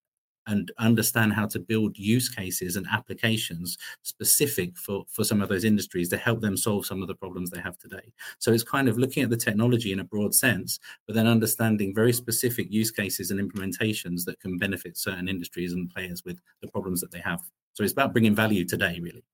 and 0.51 0.71
understand 0.79 1.33
how 1.33 1.47
to 1.47 1.59
build 1.59 1.97
use 1.97 2.29
cases 2.29 2.77
and 2.77 2.87
applications 2.93 3.79
specific 4.03 4.77
for 4.77 5.05
for 5.09 5.25
some 5.25 5.41
of 5.41 5.49
those 5.49 5.65
industries 5.65 6.09
to 6.11 6.17
help 6.17 6.41
them 6.41 6.57
solve 6.57 6.85
some 6.85 7.01
of 7.03 7.09
the 7.09 7.15
problems 7.15 7.51
they 7.51 7.61
have 7.61 7.79
today. 7.79 8.13
So 8.39 8.53
it's 8.53 8.63
kind 8.63 8.89
of 8.89 8.99
looking 8.99 9.23
at 9.23 9.31
the 9.31 9.37
technology 9.37 9.93
in 9.93 10.01
a 10.01 10.05
broad 10.05 10.35
sense 10.35 10.79
but 11.07 11.15
then 11.15 11.27
understanding 11.27 11.95
very 11.95 12.13
specific 12.13 12.71
use 12.71 12.91
cases 12.91 13.31
and 13.31 13.41
implementations 13.41 14.25
that 14.25 14.41
can 14.41 14.59
benefit 14.59 14.97
certain 14.97 15.29
industries 15.29 15.73
and 15.73 15.91
players 15.91 16.25
with 16.25 16.41
the 16.63 16.69
problems 16.69 17.01
that 17.01 17.11
they 17.11 17.21
have. 17.21 17.41
So 17.73 17.85
it's 17.85 17.93
about 17.93 18.13
bringing 18.13 18.35
value 18.35 18.65
today 18.65 18.99
really. 19.01 19.25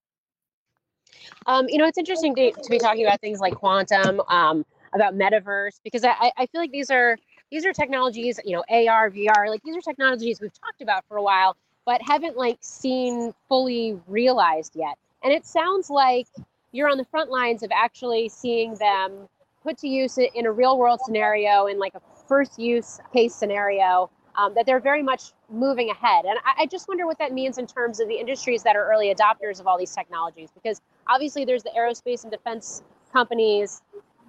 Um, 1.47 1.67
you 1.69 1.79
know, 1.79 1.87
it's 1.87 1.99
interesting 1.99 2.35
to, 2.35 2.53
to, 2.53 2.71
be 2.71 2.79
talking 2.79 3.05
about 3.07 3.21
things 3.21 3.41
like 3.41 3.55
quantum, 3.55 4.21
um, 4.29 4.65
about 4.95 5.15
metaverse, 5.15 5.81
because 5.85 6.05
I, 6.05 6.33
I 6.37 6.47
feel 6.47 6.61
like 6.61 6.71
these 6.71 6.91
are 6.91 7.17
these 7.51 7.65
are 7.65 7.73
technologies, 7.73 8.41
you 8.45 8.57
know, 8.57 8.65
AR, 8.69 9.11
VR, 9.11 9.49
like 9.49 9.63
these 9.63 9.77
are 9.77 9.81
technologies 9.81 10.41
we've 10.41 10.53
talked 10.53 10.83
about 10.83 11.05
for 11.09 11.17
a 11.17 11.23
while, 11.23 11.57
but 11.85 12.01
haven't 12.03 12.37
like 12.37 12.59
seen 12.61 13.33
fully 13.49 13.99
realized 14.07 14.75
yet. 14.75 14.97
And 15.23 15.33
it 15.33 15.47
sounds 15.47 15.91
like 15.91 16.27
you're 16.73 16.91
on 16.91 16.99
the 16.99 17.05
front 17.05 17.31
lines 17.31 17.63
of 17.63 17.71
actually 17.73 18.29
seeing 18.29 18.75
them 18.75 19.29
put 19.63 19.79
to 19.79 19.89
use 19.89 20.19
in 20.19 20.47
a 20.47 20.53
real 20.53 20.79
world 20.79 21.01
scenario, 21.05 21.67
in 21.67 21.79
like 21.79 21.95
a 21.95 22.01
first 22.29 22.59
use 22.59 23.01
case 23.13 23.35
scenario, 23.35 24.11
um, 24.37 24.55
that 24.55 24.67
they're 24.67 24.81
very 24.81 25.03
much 25.03 25.33
moving 25.49 25.91
ahead. 25.91 26.25
And 26.25 26.39
I, 26.45 26.63
I 26.63 26.67
just 26.67 26.89
wonder 26.89 27.07
what 27.07 27.19
that 27.19 27.33
means 27.33 27.59
in 27.59 27.67
terms 27.67 28.01
of 28.01 28.09
the 28.09 28.15
industries 28.15 28.63
that 28.65 28.77
are 28.77 28.93
early 28.93 29.13
adopters 29.15 29.61
of 29.61 29.67
all 29.67 29.79
these 29.79 29.95
technologies, 29.95 30.51
because 30.53 30.81
obviously 31.09 31.45
there's 31.45 31.63
the 31.63 31.71
aerospace 31.77 32.23
and 32.23 32.31
defense 32.31 32.83
companies 33.13 33.83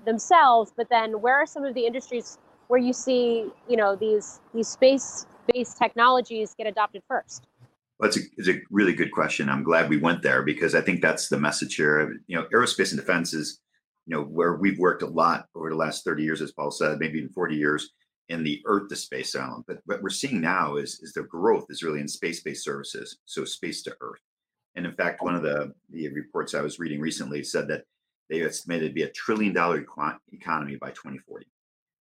themselves, 0.06 0.72
but 0.76 0.88
then 0.90 1.22
where 1.22 1.36
are 1.36 1.46
some 1.46 1.66
of 1.66 1.74
the 1.74 1.86
industries 1.86 2.38
where 2.68 2.80
you 2.80 2.94
see, 2.94 3.50
you 3.68 3.78
know, 3.78 3.96
these 3.96 4.40
these 4.54 4.68
space-based 4.68 5.78
technologies 5.78 6.56
get 6.58 6.68
adopted 6.68 7.04
first? 7.08 7.48
Well, 8.00 8.10
it's 8.10 8.18
a, 8.18 8.22
it's 8.38 8.50
a 8.50 8.62
really 8.70 8.94
good 8.94 9.12
question. 9.12 9.50
I'm 9.50 9.64
glad 9.64 9.90
we 9.90 9.98
went 9.98 10.22
there 10.22 10.44
because 10.44 10.76
I 10.76 10.82
think 10.82 11.02
that's 11.02 11.30
the 11.30 11.40
message 11.40 11.76
here. 11.76 12.20
You 12.28 12.38
know, 12.38 12.48
aerospace 12.54 12.92
and 12.92 13.00
defense 13.00 13.34
is, 13.34 13.60
you 14.06 14.16
know, 14.16 14.24
where 14.24 14.56
we've 14.56 14.78
worked 14.78 15.02
a 15.02 15.08
lot 15.08 15.48
over 15.56 15.70
the 15.70 15.76
last 15.76 16.04
30 16.04 16.24
years, 16.24 16.42
as 16.42 16.52
Paul 16.52 16.70
said, 16.70 17.00
maybe 17.00 17.18
even 17.18 17.30
40 17.30 17.56
years 17.56 17.92
in 18.30 18.44
the 18.44 18.62
Earth 18.66 18.90
to 18.90 18.96
space 18.96 19.34
element. 19.36 19.66
But 19.68 19.80
what 19.86 20.04
we're 20.04 20.10
seeing 20.10 20.42
now 20.42 20.76
is 20.76 21.00
is 21.02 21.14
the 21.14 21.24
growth 21.24 21.66
is 21.70 21.82
really 21.82 22.02
in 22.02 22.08
space-based 22.08 22.64
services, 22.64 23.18
so 23.26 23.46
space 23.46 23.82
to 23.84 23.96
Earth. 24.02 24.22
And 24.76 24.86
in 24.86 24.94
fact, 24.94 25.24
one 25.24 25.34
of 25.34 25.42
the, 25.42 25.74
the 25.90 26.10
reports 26.10 26.54
I 26.54 26.62
was 26.62 26.78
reading 26.78 27.02
recently 27.02 27.44
said 27.44 27.68
that 27.70 27.84
they 28.30 28.44
estimated 28.44 28.90
to 28.90 28.94
be 28.94 29.04
a 29.04 29.10
trillion 29.10 29.54
dollar 29.54 29.84
economy 30.32 30.76
by 30.76 30.90
2040. 30.90 31.48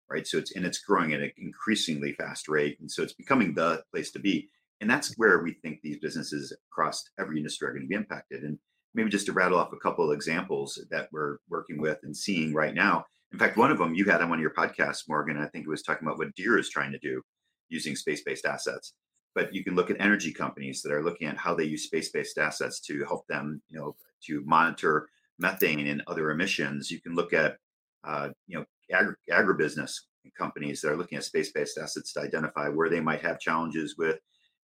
Right. 0.09 0.27
So 0.27 0.37
it's 0.37 0.55
and 0.55 0.65
it's 0.65 0.79
growing 0.79 1.13
at 1.13 1.21
an 1.21 1.31
increasingly 1.37 2.13
fast 2.13 2.47
rate. 2.47 2.77
And 2.79 2.91
so 2.91 3.01
it's 3.01 3.13
becoming 3.13 3.53
the 3.53 3.83
place 3.91 4.11
to 4.11 4.19
be. 4.19 4.49
And 4.81 4.89
that's 4.89 5.15
where 5.17 5.41
we 5.41 5.53
think 5.53 5.79
these 5.81 5.97
businesses 5.97 6.53
across 6.71 7.09
every 7.19 7.37
industry 7.37 7.67
are 7.67 7.71
going 7.71 7.83
to 7.83 7.87
be 7.87 7.95
impacted. 7.95 8.43
And 8.43 8.59
maybe 8.93 9.09
just 9.09 9.25
to 9.25 9.33
rattle 9.33 9.57
off 9.57 9.73
a 9.73 9.77
couple 9.77 10.09
of 10.09 10.15
examples 10.15 10.79
that 10.91 11.09
we're 11.11 11.37
working 11.49 11.81
with 11.81 11.99
and 12.03 12.15
seeing 12.15 12.53
right 12.53 12.73
now. 12.73 13.05
In 13.31 13.39
fact, 13.39 13.57
one 13.57 13.71
of 13.71 13.79
them 13.79 13.95
you 13.95 14.05
had 14.05 14.21
on 14.21 14.29
one 14.29 14.37
of 14.37 14.43
your 14.43 14.53
podcasts, 14.53 15.09
Morgan, 15.09 15.37
I 15.37 15.47
think 15.47 15.65
it 15.65 15.69
was 15.69 15.81
talking 15.81 16.07
about 16.07 16.19
what 16.19 16.35
Deere 16.35 16.59
is 16.59 16.69
trying 16.69 16.91
to 16.91 16.99
do 16.99 17.21
using 17.69 17.95
space-based 17.95 18.45
assets 18.45 18.93
but 19.35 19.53
you 19.53 19.63
can 19.63 19.75
look 19.75 19.91
at 19.91 19.99
energy 19.99 20.31
companies 20.31 20.81
that 20.81 20.93
are 20.93 21.03
looking 21.03 21.27
at 21.27 21.37
how 21.37 21.53
they 21.53 21.65
use 21.65 21.83
space-based 21.83 22.37
assets 22.37 22.79
to 22.79 23.03
help 23.03 23.27
them, 23.27 23.61
you 23.67 23.77
know, 23.77 23.95
to 24.23 24.41
monitor 24.45 25.09
methane 25.37 25.85
and 25.87 26.01
other 26.07 26.31
emissions. 26.31 26.89
You 26.89 27.01
can 27.01 27.13
look 27.13 27.33
at, 27.33 27.57
uh, 28.05 28.29
you 28.47 28.57
know, 28.57 28.65
agri- 28.91 29.15
agribusiness 29.31 30.01
companies 30.37 30.81
that 30.81 30.91
are 30.91 30.97
looking 30.97 31.17
at 31.17 31.23
space-based 31.23 31.77
assets 31.77 32.13
to 32.13 32.21
identify 32.21 32.67
where 32.69 32.89
they 32.89 32.99
might 32.99 33.21
have 33.21 33.39
challenges 33.39 33.95
with 33.97 34.19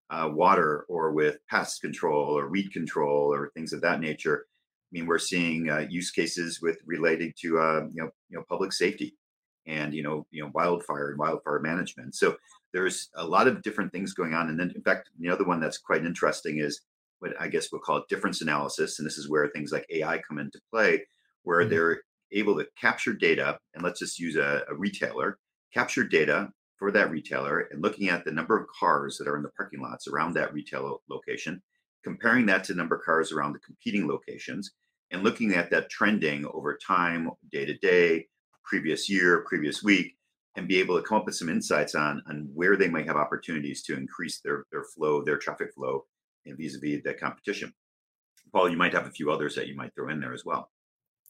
uh, 0.10 0.30
water 0.32 0.86
or 0.90 1.12
with 1.12 1.38
pest 1.50 1.82
control 1.82 2.38
or 2.38 2.50
weed 2.50 2.72
control 2.74 3.34
or 3.34 3.51
things 3.54 3.74
of 3.74 3.82
that 3.82 4.01
nature. 4.01 4.46
I 4.48 5.00
mean, 5.00 5.06
we're 5.06 5.20
seeing 5.20 5.70
uh, 5.70 5.86
use 5.90 6.12
cases 6.12 6.62
with 6.62 6.80
related 6.86 7.34
to 7.42 7.60
uh, 7.60 7.88
you 7.94 8.04
know 8.04 8.10
you 8.30 8.38
know 8.38 8.44
public 8.50 8.74
safety 8.74 9.16
and 9.66 9.94
you 9.94 10.04
know 10.04 10.25
you 10.32 10.44
know 10.44 10.51
wildfire 10.54 11.12
and 11.12 11.20
wildfire 11.20 11.60
management. 11.60 12.16
So 12.16 12.36
there's 12.74 13.10
a 13.16 13.25
lot 13.25 13.48
of 13.48 13.62
different 13.62 13.92
things 13.92 14.13
going 14.13 14.34
on. 14.34 14.50
And 14.50 14.60
then, 14.60 14.72
in 14.75 14.82
fact, 14.82 15.10
the 15.20 15.30
other 15.30 15.46
one 15.46 15.60
that's 15.60 15.78
quite 15.78 16.06
interesting 16.06 16.60
is 16.60 16.82
what 17.20 17.32
I 17.40 17.48
guess 17.48 17.72
we'll 17.72 17.82
call 17.82 17.98
it 17.98 18.10
difference 18.10 18.42
analysis. 18.42 19.00
And 19.00 19.06
this 19.06 19.18
is 19.18 19.30
where 19.30 19.48
things 19.48 19.72
like 19.72 19.86
AI 19.90 20.20
come 20.28 20.40
into 20.40 20.60
play, 20.72 21.06
where 21.44 21.62
mm-hmm. 21.62 21.70
they're 21.70 22.01
able 22.32 22.58
to 22.58 22.68
capture 22.80 23.14
data. 23.14 23.58
And 23.74 23.84
let's 23.84 24.00
just 24.00 24.20
use 24.20 24.36
a, 24.36 24.64
a 24.70 24.76
retailer, 24.76 25.38
capture 25.74 26.04
data 26.04 26.50
for 26.78 26.92
that 26.92 27.12
retailer 27.12 27.68
and 27.72 27.82
looking 27.82 28.10
at 28.10 28.26
the 28.26 28.32
number 28.32 28.60
of 28.60 28.68
cars 28.68 29.18
that 29.18 29.28
are 29.28 29.38
in 29.38 29.44
the 29.44 29.50
parking 29.50 29.82
lots 29.82 30.08
around 30.08 30.34
that 30.34 30.54
retail 30.54 31.02
location, 31.10 31.62
comparing 32.04 32.46
that 32.48 32.64
to 32.64 32.74
the 32.74 32.78
number 32.78 32.96
of 32.96 33.04
cars 33.04 33.32
around 33.32 33.54
the 33.54 33.60
competing 33.60 34.08
locations, 34.08 34.72
and 35.12 35.24
looking 35.24 35.54
at 35.54 35.70
that 35.70 35.90
trending 35.90 36.46
over 36.54 36.78
time, 36.78 37.30
day 37.52 37.66
to 37.66 37.78
day, 37.78 38.28
previous 38.64 39.10
year, 39.10 39.46
previous 39.48 39.84
week, 39.84 40.16
and 40.56 40.68
be 40.68 40.80
able 40.80 41.00
to 41.00 41.08
come 41.08 41.20
up 41.20 41.26
with 41.26 41.36
some 41.36 41.50
insights 41.50 41.96
on 41.96 42.22
on 42.28 42.50
where 42.54 42.76
they 42.76 42.90
might 42.90 43.06
have 43.06 43.16
opportunities 43.16 43.84
to 43.84 43.96
increase 43.96 44.40
their 44.42 44.66
their 44.72 44.84
flow, 44.84 45.24
their 45.24 45.38
traffic 45.38 45.74
flow, 45.74 46.06
and 46.46 46.58
vis-a-vis 46.58 47.04
that 47.04 47.20
competition. 47.20 47.74
Paul, 48.52 48.70
you 48.70 48.78
might 48.78 48.94
have 48.94 49.06
a 49.06 49.12
few 49.12 49.32
others 49.32 49.56
that 49.56 49.68
you 49.68 49.76
might 49.76 49.94
throw 49.94 50.10
in 50.10 50.20
there 50.20 50.34
as 50.34 50.46
well. 50.46 50.72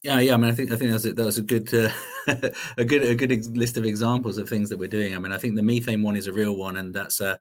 Yeah, 0.02 0.18
yeah. 0.18 0.34
I 0.34 0.36
mean, 0.36 0.50
I 0.50 0.54
think 0.54 0.72
I 0.72 0.76
think 0.76 0.90
that's 0.90 1.04
a, 1.04 1.12
that 1.12 1.24
was 1.24 1.38
a 1.38 1.42
good 1.42 1.72
uh, 1.72 1.90
a 2.76 2.84
good 2.84 3.04
a 3.04 3.14
good 3.14 3.56
list 3.56 3.76
of 3.76 3.84
examples 3.84 4.36
of 4.36 4.48
things 4.48 4.68
that 4.68 4.78
we're 4.78 4.88
doing. 4.88 5.14
I 5.14 5.18
mean, 5.20 5.30
I 5.30 5.38
think 5.38 5.54
the 5.54 5.62
methane 5.62 6.02
one 6.02 6.16
is 6.16 6.26
a 6.26 6.32
real 6.32 6.56
one, 6.56 6.76
and 6.78 6.92
that's 6.92 7.20
uh, 7.20 7.36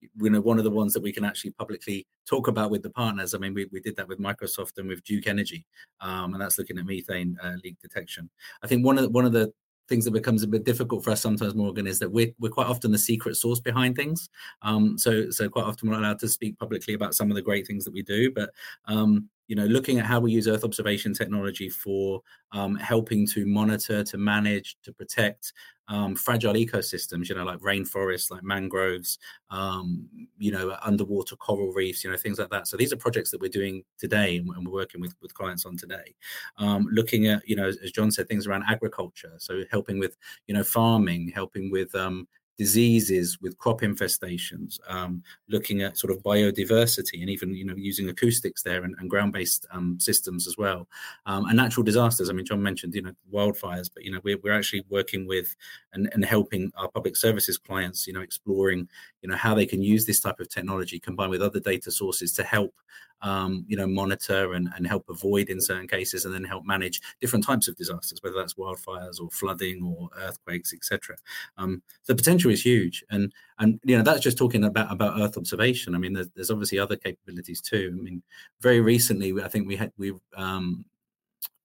you 0.00 0.30
know 0.30 0.40
one 0.40 0.56
of 0.56 0.64
the 0.64 0.70
ones 0.70 0.94
that 0.94 1.02
we 1.02 1.12
can 1.12 1.26
actually 1.26 1.50
publicly 1.50 2.06
talk 2.26 2.48
about 2.48 2.70
with 2.70 2.82
the 2.82 2.88
partners. 2.90 3.34
I 3.34 3.38
mean, 3.38 3.52
we, 3.52 3.68
we 3.70 3.80
did 3.80 3.96
that 3.96 4.08
with 4.08 4.18
Microsoft 4.18 4.78
and 4.78 4.88
with 4.88 5.04
Duke 5.04 5.26
Energy, 5.26 5.66
um, 6.00 6.32
and 6.32 6.40
that's 6.40 6.58
looking 6.58 6.78
at 6.78 6.86
methane 6.86 7.36
uh, 7.42 7.56
leak 7.62 7.76
detection. 7.82 8.30
I 8.62 8.66
think 8.66 8.82
one 8.82 8.96
of 8.96 9.04
the, 9.04 9.10
one 9.10 9.26
of 9.26 9.32
the 9.32 9.52
things 9.88 10.06
that 10.06 10.10
becomes 10.12 10.42
a 10.42 10.48
bit 10.48 10.64
difficult 10.64 11.04
for 11.04 11.10
us 11.10 11.20
sometimes, 11.20 11.54
Morgan, 11.54 11.86
is 11.86 11.98
that 11.98 12.10
we're, 12.10 12.32
we're 12.40 12.50
quite 12.50 12.66
often 12.66 12.90
the 12.90 12.98
secret 12.98 13.36
source 13.36 13.60
behind 13.60 13.94
things. 13.94 14.28
Um, 14.62 14.96
so 14.98 15.30
so 15.30 15.50
quite 15.50 15.64
often 15.64 15.88
we're 15.88 15.96
not 15.96 16.02
allowed 16.04 16.18
to 16.20 16.28
speak 16.28 16.58
publicly 16.58 16.94
about 16.94 17.14
some 17.14 17.30
of 17.30 17.34
the 17.36 17.42
great 17.42 17.66
things 17.66 17.84
that 17.84 17.92
we 17.92 18.02
do. 18.02 18.32
But 18.32 18.50
um, 18.86 19.28
you 19.48 19.56
know, 19.56 19.64
looking 19.66 19.98
at 19.98 20.06
how 20.06 20.20
we 20.20 20.32
use 20.32 20.48
Earth 20.48 20.64
observation 20.64 21.14
technology 21.14 21.68
for 21.68 22.20
um, 22.52 22.74
helping 22.76 23.26
to 23.28 23.46
monitor, 23.46 24.02
to 24.04 24.18
manage, 24.18 24.76
to 24.82 24.92
protect 24.92 25.52
um, 25.88 26.16
fragile 26.16 26.54
ecosystems, 26.54 27.28
you 27.28 27.34
know, 27.34 27.44
like 27.44 27.60
rainforests, 27.60 28.30
like 28.30 28.42
mangroves, 28.42 29.18
um, 29.50 30.08
you 30.38 30.50
know, 30.50 30.76
underwater 30.82 31.36
coral 31.36 31.72
reefs, 31.72 32.02
you 32.02 32.10
know, 32.10 32.16
things 32.16 32.38
like 32.38 32.50
that. 32.50 32.66
So 32.66 32.76
these 32.76 32.92
are 32.92 32.96
projects 32.96 33.30
that 33.30 33.40
we're 33.40 33.50
doing 33.50 33.84
today 33.98 34.38
and 34.38 34.48
we're 34.66 34.72
working 34.72 35.00
with, 35.00 35.14
with 35.22 35.34
clients 35.34 35.64
on 35.64 35.76
today. 35.76 36.14
Um, 36.58 36.88
looking 36.90 37.28
at, 37.28 37.48
you 37.48 37.54
know, 37.54 37.68
as 37.68 37.92
John 37.92 38.10
said, 38.10 38.28
things 38.28 38.46
around 38.46 38.64
agriculture. 38.68 39.34
So 39.38 39.62
helping 39.70 39.98
with, 39.98 40.16
you 40.46 40.54
know, 40.54 40.64
farming, 40.64 41.30
helping 41.34 41.70
with, 41.70 41.94
um, 41.94 42.26
diseases 42.56 43.38
with 43.40 43.58
crop 43.58 43.80
infestations, 43.82 44.78
um, 44.88 45.22
looking 45.48 45.82
at 45.82 45.98
sort 45.98 46.12
of 46.12 46.22
biodiversity 46.22 47.20
and 47.20 47.28
even 47.28 47.54
you 47.54 47.64
know 47.64 47.74
using 47.76 48.08
acoustics 48.08 48.62
there 48.62 48.84
and, 48.84 48.94
and 48.98 49.10
ground-based 49.10 49.66
um, 49.70 49.98
systems 50.00 50.46
as 50.46 50.56
well, 50.56 50.88
um, 51.26 51.46
and 51.46 51.56
natural 51.56 51.84
disasters. 51.84 52.30
I 52.30 52.32
mean, 52.32 52.46
John 52.46 52.62
mentioned 52.62 52.94
you 52.94 53.02
know 53.02 53.12
wildfires, 53.32 53.90
but 53.92 54.04
you 54.04 54.10
know 54.10 54.20
we're, 54.24 54.38
we're 54.42 54.56
actually 54.56 54.84
working 54.88 55.26
with 55.26 55.54
and, 55.92 56.08
and 56.12 56.24
helping 56.24 56.72
our 56.76 56.88
public 56.88 57.16
services 57.16 57.58
clients, 57.58 58.06
you 58.06 58.12
know, 58.12 58.20
exploring 58.20 58.88
you 59.22 59.28
know 59.28 59.36
how 59.36 59.54
they 59.54 59.66
can 59.66 59.82
use 59.82 60.06
this 60.06 60.20
type 60.20 60.40
of 60.40 60.48
technology 60.48 60.98
combined 60.98 61.30
with 61.30 61.42
other 61.42 61.60
data 61.60 61.90
sources 61.90 62.32
to 62.32 62.42
help 62.42 62.74
um, 63.22 63.64
you 63.68 63.76
know, 63.76 63.86
monitor 63.86 64.54
and, 64.54 64.68
and 64.76 64.86
help 64.86 65.04
avoid 65.08 65.48
in 65.48 65.60
certain 65.60 65.88
cases, 65.88 66.24
and 66.24 66.34
then 66.34 66.44
help 66.44 66.64
manage 66.64 67.00
different 67.20 67.44
types 67.44 67.68
of 67.68 67.76
disasters, 67.76 68.18
whether 68.22 68.36
that's 68.36 68.54
wildfires 68.54 69.20
or 69.20 69.28
flooding 69.30 69.82
or 69.82 70.08
earthquakes, 70.18 70.72
etc. 70.72 71.16
Um, 71.56 71.82
the 72.06 72.14
potential 72.14 72.50
is 72.50 72.64
huge, 72.64 73.04
and 73.10 73.32
and 73.58 73.80
you 73.84 73.96
know 73.96 74.02
that's 74.02 74.20
just 74.20 74.38
talking 74.38 74.64
about 74.64 74.92
about 74.92 75.20
Earth 75.20 75.36
observation. 75.36 75.94
I 75.94 75.98
mean, 75.98 76.12
there's, 76.12 76.28
there's 76.34 76.50
obviously 76.50 76.78
other 76.78 76.96
capabilities 76.96 77.60
too. 77.60 77.96
I 77.98 78.02
mean, 78.02 78.22
very 78.60 78.80
recently, 78.80 79.42
I 79.42 79.48
think 79.48 79.66
we 79.66 79.76
had 79.76 79.92
we 79.96 80.12
um, 80.36 80.84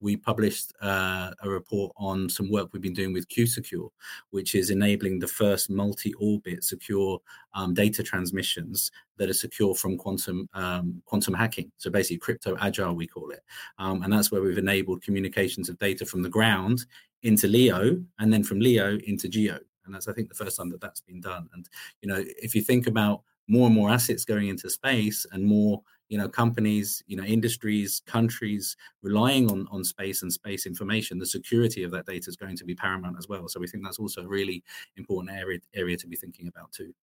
we 0.01 0.17
published 0.17 0.74
uh, 0.81 1.31
a 1.43 1.50
report 1.50 1.93
on 1.96 2.27
some 2.27 2.51
work 2.51 2.70
we've 2.74 2.81
been 2.81 2.93
doing 2.93 3.13
with 3.13 3.29
QuSecure, 3.29 3.89
which 4.31 4.55
is 4.55 4.72
enabling 4.72 5.20
the 5.20 5.27
first 5.27 5.70
multi-orbit 5.70 6.63
secure 6.63 7.20
um, 7.53 7.74
data 7.74 8.03
transmissions 8.03 8.91
that 9.17 9.29
are 9.29 9.34
secure 9.34 9.75
from 9.75 9.98
quantum 9.98 10.50
um, 10.53 11.01
quantum 11.05 11.34
hacking. 11.34 11.72
So 11.77 11.89
basically, 11.89 12.17
crypto 12.17 12.58
agile 12.60 12.96
we 12.96 13.08
call 13.08 13.29
it, 13.29 13.41
um, 13.77 14.01
and 14.03 14.12
that's 14.12 14.31
where 14.31 14.41
we've 14.41 14.58
enabled 14.58 15.03
communications 15.03 15.70
of 15.70 15.77
data 15.77 16.05
from 16.05 16.24
the 16.24 16.29
ground 16.29 16.86
into 17.24 17.48
LEO, 17.48 18.03
and 18.20 18.34
then 18.34 18.43
from 18.43 18.60
LEO 18.60 18.98
into 19.05 19.29
GEO. 19.29 19.60
And 19.86 19.93
that's 19.93 20.08
I 20.08 20.13
think 20.13 20.29
the 20.29 20.36
first 20.36 20.58
time 20.58 20.70
that 20.72 20.81
that's 20.81 21.01
been 21.01 21.22
done. 21.22 21.48
And 21.53 21.70
you 22.01 22.10
know, 22.10 22.24
if 22.41 22.55
you 22.55 22.62
think 22.62 22.88
about 22.88 23.22
more 23.48 23.67
and 23.67 23.75
more 23.75 23.89
assets 23.89 24.25
going 24.25 24.48
into 24.48 24.70
space 24.70 25.25
and 25.31 25.43
more 25.43 25.81
you 26.12 26.18
know 26.18 26.27
companies 26.27 27.01
you 27.08 27.15
know 27.15 27.24
industries 27.24 28.01
countries 28.06 28.75
relying 29.01 29.50
on 29.50 29.65
on 29.72 29.82
space 29.84 30.22
and 30.24 30.32
space 30.32 30.65
information 30.65 31.18
the 31.18 31.25
security 31.25 31.84
of 31.84 31.91
that 31.91 32.06
data 32.06 32.30
is 32.30 32.36
going 32.36 32.58
to 32.58 32.65
be 32.65 32.75
paramount 32.75 33.15
as 33.18 33.30
well 33.30 33.48
so 33.48 33.60
we 33.60 33.68
think 33.68 33.82
that's 33.84 33.98
also 33.98 34.22
a 34.22 34.27
really 34.27 34.62
important 34.98 35.34
area 35.36 35.60
area 35.74 35.96
to 35.96 36.08
be 36.08 36.18
thinking 36.18 36.48
about 36.48 36.70
too 36.72 36.94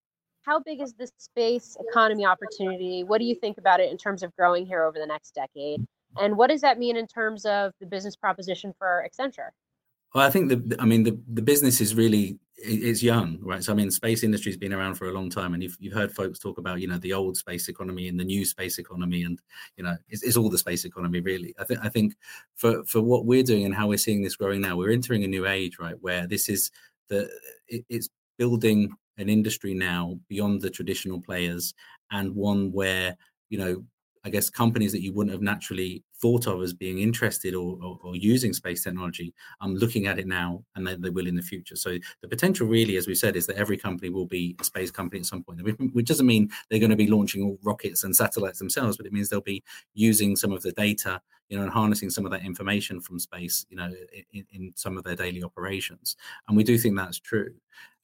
how 0.42 0.60
big 0.60 0.80
is 0.80 0.94
the 0.94 1.06
space 1.18 1.76
economy 1.90 2.24
opportunity? 2.24 3.04
What 3.04 3.18
do 3.18 3.26
you 3.26 3.34
think 3.34 3.58
about 3.58 3.80
it 3.80 3.90
in 3.90 3.98
terms 3.98 4.22
of 4.22 4.34
growing 4.34 4.64
here 4.64 4.82
over 4.82 4.98
the 4.98 5.06
next 5.06 5.34
decade? 5.34 5.86
And 6.16 6.38
what 6.38 6.48
does 6.48 6.62
that 6.62 6.78
mean 6.78 6.96
in 6.96 7.06
terms 7.06 7.44
of 7.44 7.72
the 7.80 7.86
business 7.86 8.16
proposition 8.16 8.72
for 8.78 9.06
Accenture? 9.06 9.50
Well, 10.14 10.26
I 10.26 10.30
think 10.30 10.48
the, 10.48 10.76
I 10.78 10.86
mean, 10.86 11.02
the, 11.02 11.20
the 11.34 11.42
business 11.42 11.82
is 11.82 11.94
really 11.94 12.38
it's 12.60 13.02
young, 13.02 13.38
right? 13.40 13.62
So 13.62 13.72
I 13.72 13.76
mean, 13.76 13.90
space 13.90 14.24
industry's 14.24 14.56
been 14.56 14.72
around 14.72 14.96
for 14.96 15.08
a 15.08 15.12
long 15.12 15.30
time, 15.30 15.54
and 15.54 15.62
you've, 15.62 15.76
you've 15.78 15.94
heard 15.94 16.12
folks 16.12 16.38
talk 16.38 16.58
about 16.58 16.80
you 16.80 16.88
know 16.88 16.98
the 16.98 17.12
old 17.12 17.36
space 17.36 17.68
economy 17.68 18.08
and 18.08 18.18
the 18.18 18.24
new 18.24 18.44
space 18.44 18.78
economy, 18.78 19.22
and 19.22 19.40
you 19.76 19.84
know 19.84 19.96
it's, 20.08 20.22
it's 20.22 20.36
all 20.36 20.50
the 20.50 20.58
space 20.58 20.84
economy 20.84 21.20
really. 21.20 21.54
I 21.58 21.64
think 21.64 21.80
I 21.82 21.88
think 21.88 22.14
for 22.56 22.84
for 22.84 23.00
what 23.00 23.26
we're 23.26 23.42
doing 23.42 23.64
and 23.64 23.74
how 23.74 23.88
we're 23.88 23.98
seeing 23.98 24.22
this 24.22 24.36
growing 24.36 24.60
now, 24.60 24.76
we're 24.76 24.90
entering 24.90 25.24
a 25.24 25.28
new 25.28 25.46
age, 25.46 25.78
right? 25.78 25.96
Where 26.00 26.26
this 26.26 26.48
is 26.48 26.70
the 27.08 27.30
it, 27.68 27.84
it's 27.88 28.08
building 28.38 28.92
an 29.18 29.28
industry 29.28 29.74
now 29.74 30.18
beyond 30.28 30.60
the 30.60 30.70
traditional 30.70 31.20
players, 31.20 31.74
and 32.10 32.34
one 32.34 32.72
where 32.72 33.16
you 33.50 33.58
know 33.58 33.84
I 34.28 34.30
guess 34.30 34.50
companies 34.50 34.92
that 34.92 35.00
you 35.00 35.14
wouldn't 35.14 35.32
have 35.32 35.40
naturally 35.40 36.04
thought 36.20 36.46
of 36.46 36.62
as 36.62 36.74
being 36.74 36.98
interested 36.98 37.54
or, 37.54 37.78
or, 37.82 37.98
or 38.02 38.14
using 38.14 38.52
space 38.52 38.84
technology, 38.84 39.32
I'm 39.62 39.74
looking 39.74 40.06
at 40.06 40.18
it 40.18 40.26
now 40.26 40.62
and 40.76 40.86
they, 40.86 40.96
they, 40.96 41.08
will 41.08 41.26
in 41.26 41.34
the 41.34 41.40
future. 41.40 41.76
So 41.76 41.96
the 42.20 42.28
potential 42.28 42.66
really, 42.66 42.98
as 42.98 43.06
we 43.06 43.14
said, 43.14 43.36
is 43.36 43.46
that 43.46 43.56
every 43.56 43.78
company 43.78 44.10
will 44.10 44.26
be 44.26 44.54
a 44.60 44.64
space 44.64 44.90
company 44.90 45.20
at 45.20 45.26
some 45.26 45.42
point, 45.42 45.62
which 45.94 46.08
doesn't 46.08 46.26
mean 46.26 46.50
they're 46.68 46.78
going 46.78 46.90
to 46.90 46.96
be 46.96 47.06
launching 47.06 47.56
rockets 47.62 48.04
and 48.04 48.14
satellites 48.14 48.58
themselves, 48.58 48.98
but 48.98 49.06
it 49.06 49.14
means 49.14 49.30
they'll 49.30 49.40
be 49.40 49.64
using 49.94 50.36
some 50.36 50.52
of 50.52 50.60
the 50.60 50.72
data, 50.72 51.22
you 51.48 51.56
know, 51.56 51.62
and 51.62 51.72
harnessing 51.72 52.10
some 52.10 52.26
of 52.26 52.30
that 52.30 52.44
information 52.44 53.00
from 53.00 53.18
space, 53.18 53.64
you 53.70 53.78
know, 53.78 53.90
in, 54.34 54.44
in 54.52 54.72
some 54.76 54.98
of 54.98 55.04
their 55.04 55.16
daily 55.16 55.42
operations. 55.42 56.16
And 56.48 56.56
we 56.56 56.64
do 56.64 56.76
think 56.76 56.98
that's 56.98 57.18
true. 57.18 57.54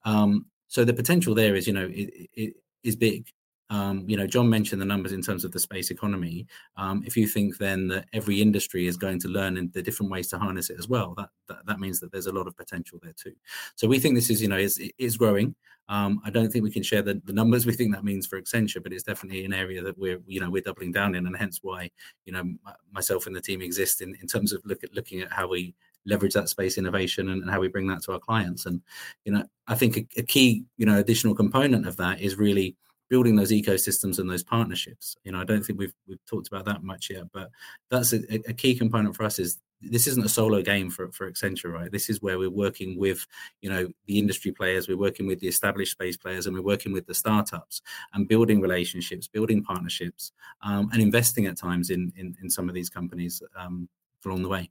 Um, 0.07 0.47
so 0.69 0.87
the 0.87 0.95
potential 0.95 1.35
there 1.35 1.55
is, 1.55 1.67
you 1.67 1.75
know, 1.75 1.91
it, 1.93 2.31
it 2.33 2.55
is 2.83 2.97
big. 2.97 3.29
Um, 3.71 4.05
you 4.07 4.17
know, 4.17 4.27
John 4.27 4.49
mentioned 4.49 4.81
the 4.81 4.87
numbers 4.87 5.13
in 5.13 5.23
terms 5.23 5.45
of 5.45 5.53
the 5.53 5.59
space 5.59 5.91
economy. 5.91 6.47
Um, 6.77 7.03
if 7.07 7.17
you 7.17 7.27
think 7.27 7.57
then 7.59 7.89
that 7.89 8.07
every 8.13 8.41
industry 8.41 8.87
is 8.87 8.97
going 8.97 9.19
to 9.21 9.29
learn 9.29 9.57
in 9.57 9.71
the 9.73 9.83
different 9.83 10.13
ways 10.13 10.29
to 10.29 10.39
harness 10.39 10.71
it 10.71 10.79
as 10.79 10.89
well, 10.89 11.15
that, 11.17 11.31
that, 11.49 11.67
that 11.67 11.81
means 11.81 12.01
that 12.01 12.13
there's 12.13 12.27
a 12.27 12.33
lot 12.33 12.47
of 12.47 12.57
potential 12.57 12.99
there 13.03 13.15
too. 13.17 13.33
So 13.75 13.89
we 13.89 13.99
think 13.99 14.15
this 14.15 14.31
is, 14.31 14.43
you 14.43 14.49
know, 14.49 14.59
is 14.59 14.81
is 14.99 15.17
growing. 15.17 15.55
Um, 15.89 16.21
I 16.25 16.31
don't 16.31 16.51
think 16.51 16.63
we 16.63 16.71
can 16.71 16.83
share 16.83 17.03
the, 17.03 17.21
the 17.25 17.33
numbers 17.33 17.67
we 17.67 17.73
think 17.73 17.95
that 17.95 18.05
means 18.05 18.27
for 18.27 18.41
Accenture, 18.41 18.83
but 18.83 18.93
it's 18.93 19.03
definitely 19.03 19.45
an 19.45 19.53
area 19.53 19.83
that 19.83 19.99
we're, 19.99 20.21
you 20.27 20.41
know, 20.41 20.51
we're 20.51 20.63
doubling 20.63 20.93
down 20.93 21.15
in, 21.15 21.27
and 21.27 21.37
hence 21.37 21.61
why, 21.63 21.91
you 22.27 22.33
know, 22.33 22.45
myself 22.93 23.27
and 23.27 23.35
the 23.35 23.41
team 23.41 23.63
exist 23.63 24.03
in, 24.03 24.15
in 24.21 24.27
terms 24.27 24.53
of 24.53 24.63
look 24.65 24.85
at 24.85 24.95
looking 24.95 25.21
at 25.21 25.33
how 25.33 25.49
we 25.49 25.75
leverage 26.07 26.35
that 26.35 26.49
space 26.49 26.77
innovation 26.77 27.31
and, 27.31 27.43
and 27.43 27.51
how 27.51 27.61
we 27.61 27.69
bring 27.69 27.87
that 27.87 28.03
to 28.03 28.13
our 28.13 28.19
clients. 28.19 28.67
And 28.67 28.83
you 29.25 29.33
know, 29.33 29.45
I 29.67 29.75
think 29.75 29.97
a, 29.97 30.07
a 30.19 30.23
key, 30.23 30.65
you 30.77 30.87
know, 30.87 30.99
additional 30.99 31.35
component 31.35 31.87
of 31.87 31.97
that 31.97 32.21
is 32.21 32.37
really 32.37 32.77
building 33.15 33.37
those 33.37 33.53
ecosystems 33.53 34.19
and 34.19 34.29
those 34.29 34.43
partnerships. 34.43 35.17
You 35.23 35.31
know, 35.31 35.41
I 35.41 35.45
don't 35.45 35.65
think 35.65 35.79
we've 35.79 35.95
we've 36.09 36.25
talked 36.27 36.49
about 36.49 36.65
that 36.65 36.83
much 36.83 37.11
yet, 37.11 37.23
but 37.33 37.49
that's 37.89 38.13
a, 38.13 38.19
a, 38.51 38.53
key 38.53 38.75
component 38.75 39.15
for 39.15 39.23
us. 39.23 39.39
Is 39.39 39.61
this 39.81 40.09
isn't 40.09 40.27
a 40.27 40.29
solo 40.29 40.63
game 40.63 40.91
for 40.91 41.13
for 41.13 41.31
Accenture, 41.31 41.73
right? 41.73 41.93
This 41.93 42.11
is 42.11 42.21
where 42.21 42.41
we're 42.41 42.51
working 42.51 42.99
with 42.99 43.25
you 43.63 43.71
know 43.71 43.87
the 44.09 44.19
industry 44.19 44.51
players, 44.51 44.89
we're 44.89 44.97
working 44.97 45.29
with 45.29 45.39
the 45.39 45.47
established 45.47 45.93
space 45.93 46.17
players, 46.17 46.49
and 46.49 46.57
we're 46.57 46.71
working 46.75 46.93
with 46.93 47.07
the 47.07 47.15
startups 47.15 47.83
and 48.15 48.27
building 48.27 48.61
relationships, 48.61 49.29
building 49.29 49.63
partnerships, 49.63 50.33
um, 50.63 50.91
and 50.93 51.01
investing 51.01 51.47
at 51.47 51.57
times 51.57 51.91
in, 51.91 52.13
in 52.17 52.35
in 52.43 52.51
some 52.51 52.69
of 52.69 52.75
these 52.75 52.91
companies 52.91 53.41
um, 53.57 53.89
along 54.27 54.43
the 54.43 54.49
way. 54.49 54.69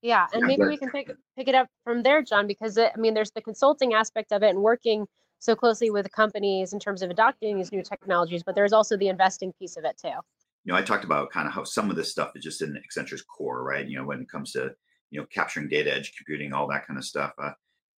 Yeah, 0.00 0.28
and 0.32 0.46
maybe 0.46 0.64
we 0.64 0.78
can 0.78 0.90
pick 0.90 1.10
pick 1.36 1.46
it 1.46 1.54
up 1.54 1.68
from 1.84 2.02
there, 2.02 2.22
John, 2.22 2.46
because 2.46 2.78
it, 2.78 2.90
I 2.96 2.98
mean, 2.98 3.12
there's 3.12 3.32
the 3.32 3.42
consulting 3.42 3.92
aspect 3.92 4.32
of 4.32 4.42
it 4.42 4.48
and 4.48 4.62
working 4.62 5.06
so 5.38 5.54
closely 5.54 5.90
with 5.90 6.10
companies 6.12 6.72
in 6.72 6.80
terms 6.80 7.02
of 7.02 7.10
adopting 7.10 7.56
these 7.56 7.72
new 7.72 7.82
technologies, 7.82 8.42
but 8.42 8.54
there's 8.54 8.72
also 8.72 8.96
the 8.96 9.08
investing 9.08 9.52
piece 9.58 9.76
of 9.76 9.84
it 9.84 9.96
too. 9.96 10.08
You 10.64 10.72
know, 10.72 10.76
I 10.76 10.82
talked 10.82 11.04
about 11.04 11.30
kind 11.30 11.46
of 11.46 11.54
how 11.54 11.64
some 11.64 11.90
of 11.90 11.96
this 11.96 12.10
stuff 12.10 12.32
is 12.34 12.44
just 12.44 12.62
in 12.62 12.76
Accenture's 12.76 13.22
core, 13.22 13.62
right? 13.62 13.86
You 13.86 13.98
know, 13.98 14.04
when 14.04 14.20
it 14.20 14.28
comes 14.28 14.52
to 14.52 14.74
you 15.10 15.20
know 15.20 15.26
capturing 15.32 15.68
data, 15.68 15.94
edge 15.94 16.12
computing, 16.16 16.52
all 16.52 16.68
that 16.68 16.86
kind 16.86 16.98
of 16.98 17.04
stuff. 17.04 17.32
Uh, 17.42 17.52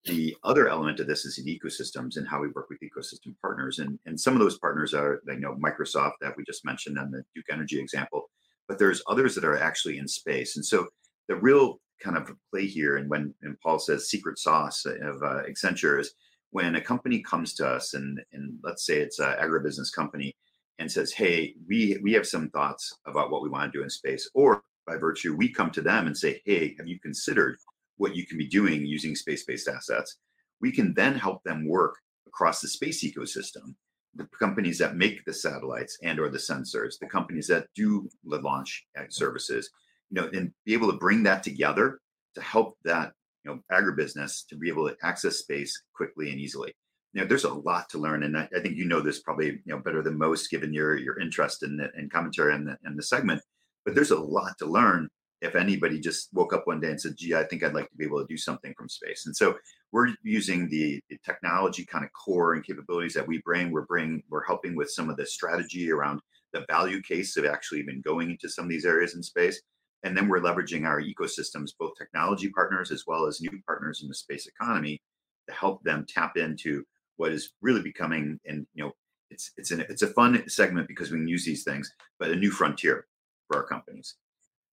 the 0.04 0.34
other 0.44 0.68
element 0.68 0.98
of 1.00 1.06
this 1.06 1.26
is 1.26 1.38
in 1.38 1.44
ecosystems 1.44 2.16
and 2.16 2.26
how 2.26 2.40
we 2.40 2.48
work 2.48 2.70
with 2.70 2.78
ecosystem 2.80 3.34
partners, 3.40 3.78
and 3.78 3.98
and 4.06 4.18
some 4.18 4.34
of 4.34 4.40
those 4.40 4.58
partners 4.58 4.94
are, 4.94 5.20
you 5.26 5.40
know, 5.40 5.56
Microsoft 5.56 6.14
that 6.20 6.36
we 6.36 6.44
just 6.44 6.64
mentioned 6.64 6.98
and 6.98 7.12
the 7.12 7.22
Duke 7.34 7.46
Energy 7.50 7.80
example, 7.80 8.30
but 8.68 8.78
there's 8.78 9.02
others 9.08 9.34
that 9.34 9.44
are 9.44 9.58
actually 9.58 9.98
in 9.98 10.06
space, 10.06 10.56
and 10.56 10.64
so 10.64 10.86
the 11.28 11.36
real 11.36 11.80
kind 12.00 12.16
of 12.16 12.30
play 12.50 12.66
here, 12.66 12.96
and 12.96 13.10
when 13.10 13.34
and 13.42 13.60
Paul 13.60 13.78
says 13.78 14.08
secret 14.08 14.38
sauce 14.38 14.86
of 14.86 15.22
uh, 15.22 15.42
Accenture 15.48 16.00
is 16.00 16.14
when 16.50 16.76
a 16.76 16.80
company 16.80 17.20
comes 17.22 17.54
to 17.54 17.66
us 17.66 17.94
and, 17.94 18.20
and 18.32 18.58
let's 18.62 18.84
say 18.84 18.98
it's 18.98 19.18
an 19.18 19.36
agribusiness 19.40 19.92
company 19.92 20.34
and 20.78 20.90
says, 20.90 21.12
hey, 21.12 21.54
we, 21.68 21.98
we 22.02 22.12
have 22.12 22.26
some 22.26 22.48
thoughts 22.50 22.92
about 23.06 23.30
what 23.30 23.42
we 23.42 23.48
want 23.48 23.70
to 23.70 23.78
do 23.78 23.82
in 23.82 23.90
space, 23.90 24.28
or 24.34 24.62
by 24.86 24.96
virtue, 24.96 25.36
we 25.36 25.52
come 25.52 25.70
to 25.70 25.82
them 25.82 26.06
and 26.06 26.16
say, 26.16 26.40
hey, 26.46 26.74
have 26.78 26.88
you 26.88 26.98
considered 27.00 27.56
what 27.98 28.16
you 28.16 28.26
can 28.26 28.38
be 28.38 28.48
doing 28.48 28.84
using 28.84 29.14
space-based 29.14 29.68
assets? 29.68 30.16
We 30.60 30.72
can 30.72 30.94
then 30.94 31.14
help 31.14 31.42
them 31.44 31.68
work 31.68 31.96
across 32.26 32.60
the 32.60 32.68
space 32.68 33.04
ecosystem 33.04 33.74
the 34.14 34.26
companies 34.38 34.78
that 34.78 34.96
make 34.96 35.24
the 35.24 35.32
satellites 35.32 35.98
and 36.02 36.18
or 36.18 36.28
the 36.28 36.38
sensors 36.38 36.98
the 37.00 37.06
companies 37.06 37.46
that 37.46 37.66
do 37.74 38.08
the 38.24 38.40
launch 38.40 38.86
services 39.08 39.70
you 40.10 40.20
know 40.20 40.28
and 40.32 40.52
be 40.64 40.72
able 40.72 40.90
to 40.90 40.98
bring 40.98 41.22
that 41.22 41.42
together 41.42 42.00
to 42.34 42.40
help 42.40 42.76
that 42.84 43.12
you 43.44 43.50
know 43.50 43.60
agribusiness 43.72 44.46
to 44.48 44.56
be 44.56 44.68
able 44.68 44.88
to 44.88 44.96
access 45.02 45.36
space 45.36 45.82
quickly 45.94 46.30
and 46.30 46.40
easily. 46.40 46.72
You 47.12 47.22
know 47.22 47.26
there's 47.26 47.44
a 47.44 47.52
lot 47.52 47.88
to 47.90 47.98
learn 47.98 48.22
and 48.22 48.38
i, 48.38 48.48
I 48.56 48.60
think 48.60 48.76
you 48.76 48.84
know 48.84 49.00
this 49.00 49.20
probably 49.20 49.46
you 49.46 49.60
know 49.66 49.80
better 49.80 50.00
than 50.00 50.16
most 50.16 50.48
given 50.48 50.72
your 50.72 50.96
your 50.96 51.18
interest 51.18 51.64
in 51.64 51.76
the, 51.76 51.90
and 51.96 52.08
commentary 52.08 52.54
in 52.54 52.64
the, 52.64 52.76
the 52.94 53.02
segment 53.02 53.42
but 53.84 53.96
there's 53.96 54.12
a 54.12 54.20
lot 54.20 54.56
to 54.58 54.66
learn 54.66 55.08
if 55.40 55.56
anybody 55.56 55.98
just 55.98 56.28
woke 56.34 56.52
up 56.52 56.68
one 56.68 56.78
day 56.78 56.90
and 56.90 57.00
said 57.00 57.16
gee 57.16 57.34
i 57.34 57.42
think 57.42 57.64
i'd 57.64 57.74
like 57.74 57.90
to 57.90 57.96
be 57.96 58.04
able 58.04 58.20
to 58.20 58.26
do 58.28 58.36
something 58.36 58.72
from 58.76 58.88
space. 58.88 59.26
And 59.26 59.34
so 59.34 59.56
we're 59.92 60.14
using 60.22 60.68
the, 60.68 61.00
the 61.10 61.18
technology 61.24 61.84
kind 61.84 62.04
of 62.04 62.12
core 62.12 62.54
and 62.54 62.64
capabilities 62.64 63.14
that 63.14 63.26
we 63.26 63.42
bring. 63.44 63.70
We're 63.70 63.86
bring 63.86 64.22
we're 64.30 64.44
helping 64.44 64.76
with 64.76 64.90
some 64.90 65.10
of 65.10 65.16
the 65.16 65.26
strategy 65.26 65.90
around 65.90 66.20
the 66.52 66.64
value 66.68 67.02
case 67.02 67.36
of 67.36 67.44
actually 67.44 67.80
even 67.80 68.02
going 68.02 68.30
into 68.30 68.48
some 68.48 68.64
of 68.64 68.70
these 68.70 68.84
areas 68.84 69.14
in 69.14 69.22
space 69.22 69.60
and 70.02 70.16
then 70.16 70.28
we're 70.28 70.40
leveraging 70.40 70.86
our 70.86 71.00
ecosystems, 71.00 71.70
both 71.78 71.92
technology 71.96 72.48
partners 72.50 72.90
as 72.90 73.04
well 73.06 73.26
as 73.26 73.40
new 73.40 73.60
partners 73.66 74.00
in 74.02 74.08
the 74.08 74.14
space 74.14 74.46
economy, 74.46 75.00
to 75.48 75.54
help 75.54 75.82
them 75.82 76.06
tap 76.08 76.36
into 76.36 76.84
what 77.16 77.32
is 77.32 77.52
really 77.60 77.82
becoming. 77.82 78.38
And 78.46 78.66
you 78.74 78.84
know, 78.84 78.92
it's 79.30 79.52
it's 79.56 79.70
an 79.70 79.80
it's 79.88 80.02
a 80.02 80.08
fun 80.08 80.48
segment 80.48 80.88
because 80.88 81.10
we 81.10 81.18
can 81.18 81.28
use 81.28 81.44
these 81.44 81.64
things, 81.64 81.92
but 82.18 82.30
a 82.30 82.36
new 82.36 82.50
frontier 82.50 83.06
for 83.48 83.58
our 83.58 83.66
companies, 83.66 84.16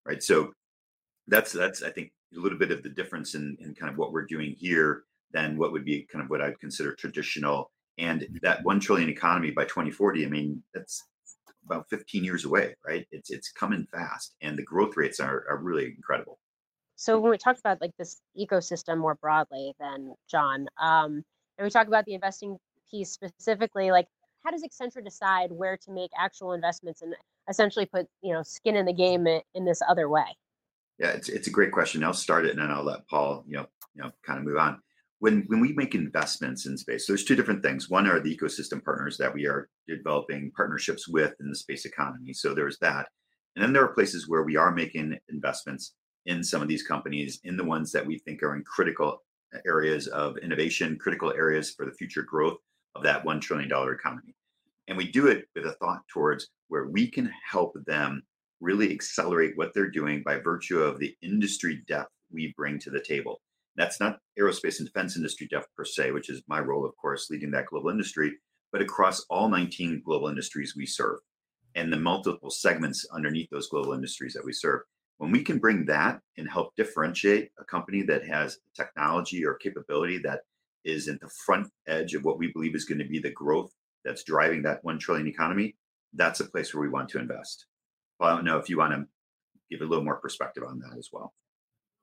right? 0.06 0.24
So 0.24 0.52
that's 1.28 1.52
that's 1.52 1.84
I 1.84 1.90
think 1.90 2.12
a 2.36 2.40
little 2.40 2.58
bit 2.58 2.72
of 2.72 2.84
the 2.84 2.90
difference 2.90 3.36
in 3.36 3.58
in 3.60 3.76
kind 3.76 3.92
of 3.92 3.98
what 3.98 4.12
we're 4.12 4.26
doing 4.26 4.56
here 4.58 5.04
than 5.34 5.58
what 5.58 5.72
would 5.72 5.86
be 5.86 6.08
kind 6.12 6.24
of 6.24 6.30
what 6.30 6.42
I'd 6.42 6.60
consider 6.60 6.96
traditional. 6.96 7.72
And 7.98 8.28
that 8.44 8.64
one 8.64 8.80
trillion 8.80 9.10
economy 9.10 9.52
by 9.52 9.64
2040, 9.64 10.26
I 10.26 10.30
mean, 10.30 10.64
that's 10.74 11.04
about 11.70 11.90
15 11.90 12.24
years 12.24 12.46
away, 12.46 12.76
right? 12.86 13.06
It's 13.12 13.30
it's 13.30 13.52
coming 13.52 13.86
fast, 13.92 14.36
and 14.42 14.58
the 14.58 14.64
growth 14.64 14.98
rates 14.98 15.20
are 15.20 15.46
are 15.50 15.58
really 15.58 15.86
incredible. 15.86 16.40
So 16.96 17.20
when 17.20 17.30
we 17.30 17.38
talk 17.38 17.60
about 17.60 17.80
like 17.80 17.96
this 17.98 18.22
ecosystem 18.38 18.98
more 18.98 19.16
broadly, 19.16 19.74
then 19.80 20.16
John, 20.30 20.68
um, 20.82 21.24
and 21.58 21.66
we 21.66 21.70
talk 21.70 21.88
about 21.88 22.06
the 22.06 22.16
investing 22.16 22.58
piece 22.90 23.12
specifically, 23.12 23.92
like 23.92 24.08
how 24.44 24.52
does 24.52 24.64
Accenture 24.64 25.04
decide 25.04 25.52
where 25.52 25.78
to 25.78 25.92
make 25.92 26.12
actual 26.18 26.54
investments 26.54 27.02
and 27.02 27.14
essentially 27.50 27.86
put 27.86 28.08
you 28.22 28.34
know 28.34 28.44
skin 28.44 28.76
in 28.76 28.86
the 28.86 28.94
game 28.94 29.28
in 29.54 29.66
this 29.66 29.82
other 29.88 30.10
way? 30.10 30.26
Yeah, 31.00 31.10
it's 31.10 31.30
it's 31.30 31.48
a 31.48 31.52
great 31.52 31.72
question. 31.72 32.04
I'll 32.04 32.14
start 32.14 32.46
it 32.46 32.52
and 32.52 32.62
then 32.62 32.72
I'll 32.72 32.84
let 32.84 33.08
Paul 33.08 33.44
you 33.48 33.58
know 33.58 33.68
you 33.94 34.04
know 34.04 34.12
kind 34.26 34.40
of 34.40 34.46
move 34.46 34.58
on 34.58 34.82
when 35.20 35.44
when 35.48 35.60
we 35.60 35.74
make 35.74 35.96
investments 35.96 36.66
in 36.66 36.78
space 36.78 37.08
there's 37.08 37.24
two 37.24 37.36
different 37.36 37.64
things. 37.64 37.90
One 37.90 38.08
are 38.08 38.20
the 38.20 38.36
ecosystem 38.36 38.84
partners 38.84 39.18
that 39.18 39.34
we 39.34 39.46
are 39.48 39.70
developing 39.88 40.52
partnerships 40.56 41.08
with 41.08 41.34
in 41.40 41.50
the 41.50 41.56
space 41.56 41.86
economy. 41.86 42.34
So 42.34 42.54
there's 42.54 42.78
that. 42.80 43.08
And 43.56 43.64
then 43.64 43.74
there 43.74 43.84
are 43.84 43.94
places 43.94 44.28
where 44.28 44.44
we 44.44 44.56
are 44.56 44.72
making 44.72 45.18
investments 45.30 45.94
in 46.28 46.44
some 46.44 46.62
of 46.62 46.68
these 46.68 46.84
companies 46.84 47.40
in 47.44 47.58
the 47.58 47.64
ones 47.64 47.92
that 47.92 48.06
we 48.06 48.20
think 48.20 48.44
are 48.44 48.56
in 48.56 48.64
critical 48.64 49.24
areas 49.66 50.08
of 50.08 50.38
innovation 50.38 50.98
critical 51.00 51.34
areas 51.34 51.72
for 51.72 51.86
the 51.86 51.94
future 51.94 52.24
growth 52.24 52.58
of 52.96 53.04
that 53.04 53.24
$1 53.24 53.42
trillion 53.42 53.72
economy. 53.72 54.36
And 54.88 54.98
we 54.98 55.10
do 55.10 55.28
it 55.28 55.46
with 55.56 55.66
a 55.66 55.74
thought 55.74 56.02
towards 56.12 56.50
where 56.68 56.88
we 56.88 57.10
can 57.10 57.32
help 57.50 57.76
them 57.86 58.22
really 58.60 58.92
accelerate 58.92 59.54
what 59.56 59.74
they're 59.74 59.90
doing 59.90 60.24
by 60.24 60.40
virtue 60.40 60.80
of 60.80 61.00
the 61.00 61.16
industry 61.22 61.84
depth 61.88 62.12
we 62.32 62.54
bring 62.58 62.80
to 62.80 62.90
the 62.90 63.00
table 63.00 63.40
that's 63.78 64.00
not 64.00 64.20
aerospace 64.40 64.80
and 64.80 64.88
defense 64.88 65.16
industry 65.16 65.48
depth 65.50 65.68
per 65.76 65.86
se, 65.86 66.12
which 66.12 66.30
is 66.30 66.42
my 66.48 66.60
role, 66.60 66.86
of 66.86 66.96
course, 66.98 67.30
leading 67.30 67.52
that 67.52 67.68
global 67.68 67.90
industry, 67.90 68.34
but 68.72 68.82
across 68.82 69.26
all 69.30 69.50
19 69.50 70.02
global 70.04 70.28
industries 70.28 70.74
we 70.76 70.86
serve 70.86 71.20
and 71.76 71.94
the 71.94 71.98
multiple 71.98 72.50
segments 72.50 73.06
underneath 73.14 73.50
those 73.52 73.70
global 73.70 73.94
industries 73.94 74.34
that 74.34 74.44
we 74.44 74.52
serve. 74.52 74.82
When 75.20 75.32
we 75.32 75.44
can 75.44 75.60
bring 75.60 75.86
that 75.86 76.20
and 76.38 76.50
help 76.50 76.76
differentiate 76.76 77.50
a 77.60 77.64
company 77.64 78.02
that 78.04 78.28
has 78.28 78.58
technology 78.76 79.46
or 79.46 79.56
capability 79.56 80.18
that 80.20 80.42
is 80.86 81.08
at 81.08 81.20
the 81.20 81.30
front 81.46 81.68
edge 81.88 82.14
of 82.14 82.24
what 82.24 82.40
we 82.40 82.52
believe 82.52 82.76
is 82.76 82.86
going 82.86 83.00
to 83.00 83.06
be 83.06 83.20
the 83.20 83.32
growth 83.32 83.72
that's 84.06 84.24
driving 84.24 84.62
that 84.64 84.84
1 84.84 85.00
trillion 85.00 85.28
economy, 85.28 85.76
that's 86.14 86.40
a 86.40 86.46
place 86.46 86.74
where 86.74 86.82
we 86.82 86.90
want 86.90 87.10
to 87.10 87.20
invest. 87.20 87.66
Well, 88.20 88.30
I 88.30 88.36
don't 88.36 88.46
know 88.46 88.58
if 88.58 88.70
you 88.70 88.78
want 88.78 88.94
to 88.94 89.06
give 89.70 89.82
a 89.82 89.90
little 89.90 90.06
more 90.06 90.18
perspective 90.18 90.64
on 90.68 90.80
that 90.80 90.98
as 90.98 91.10
well. 91.12 91.34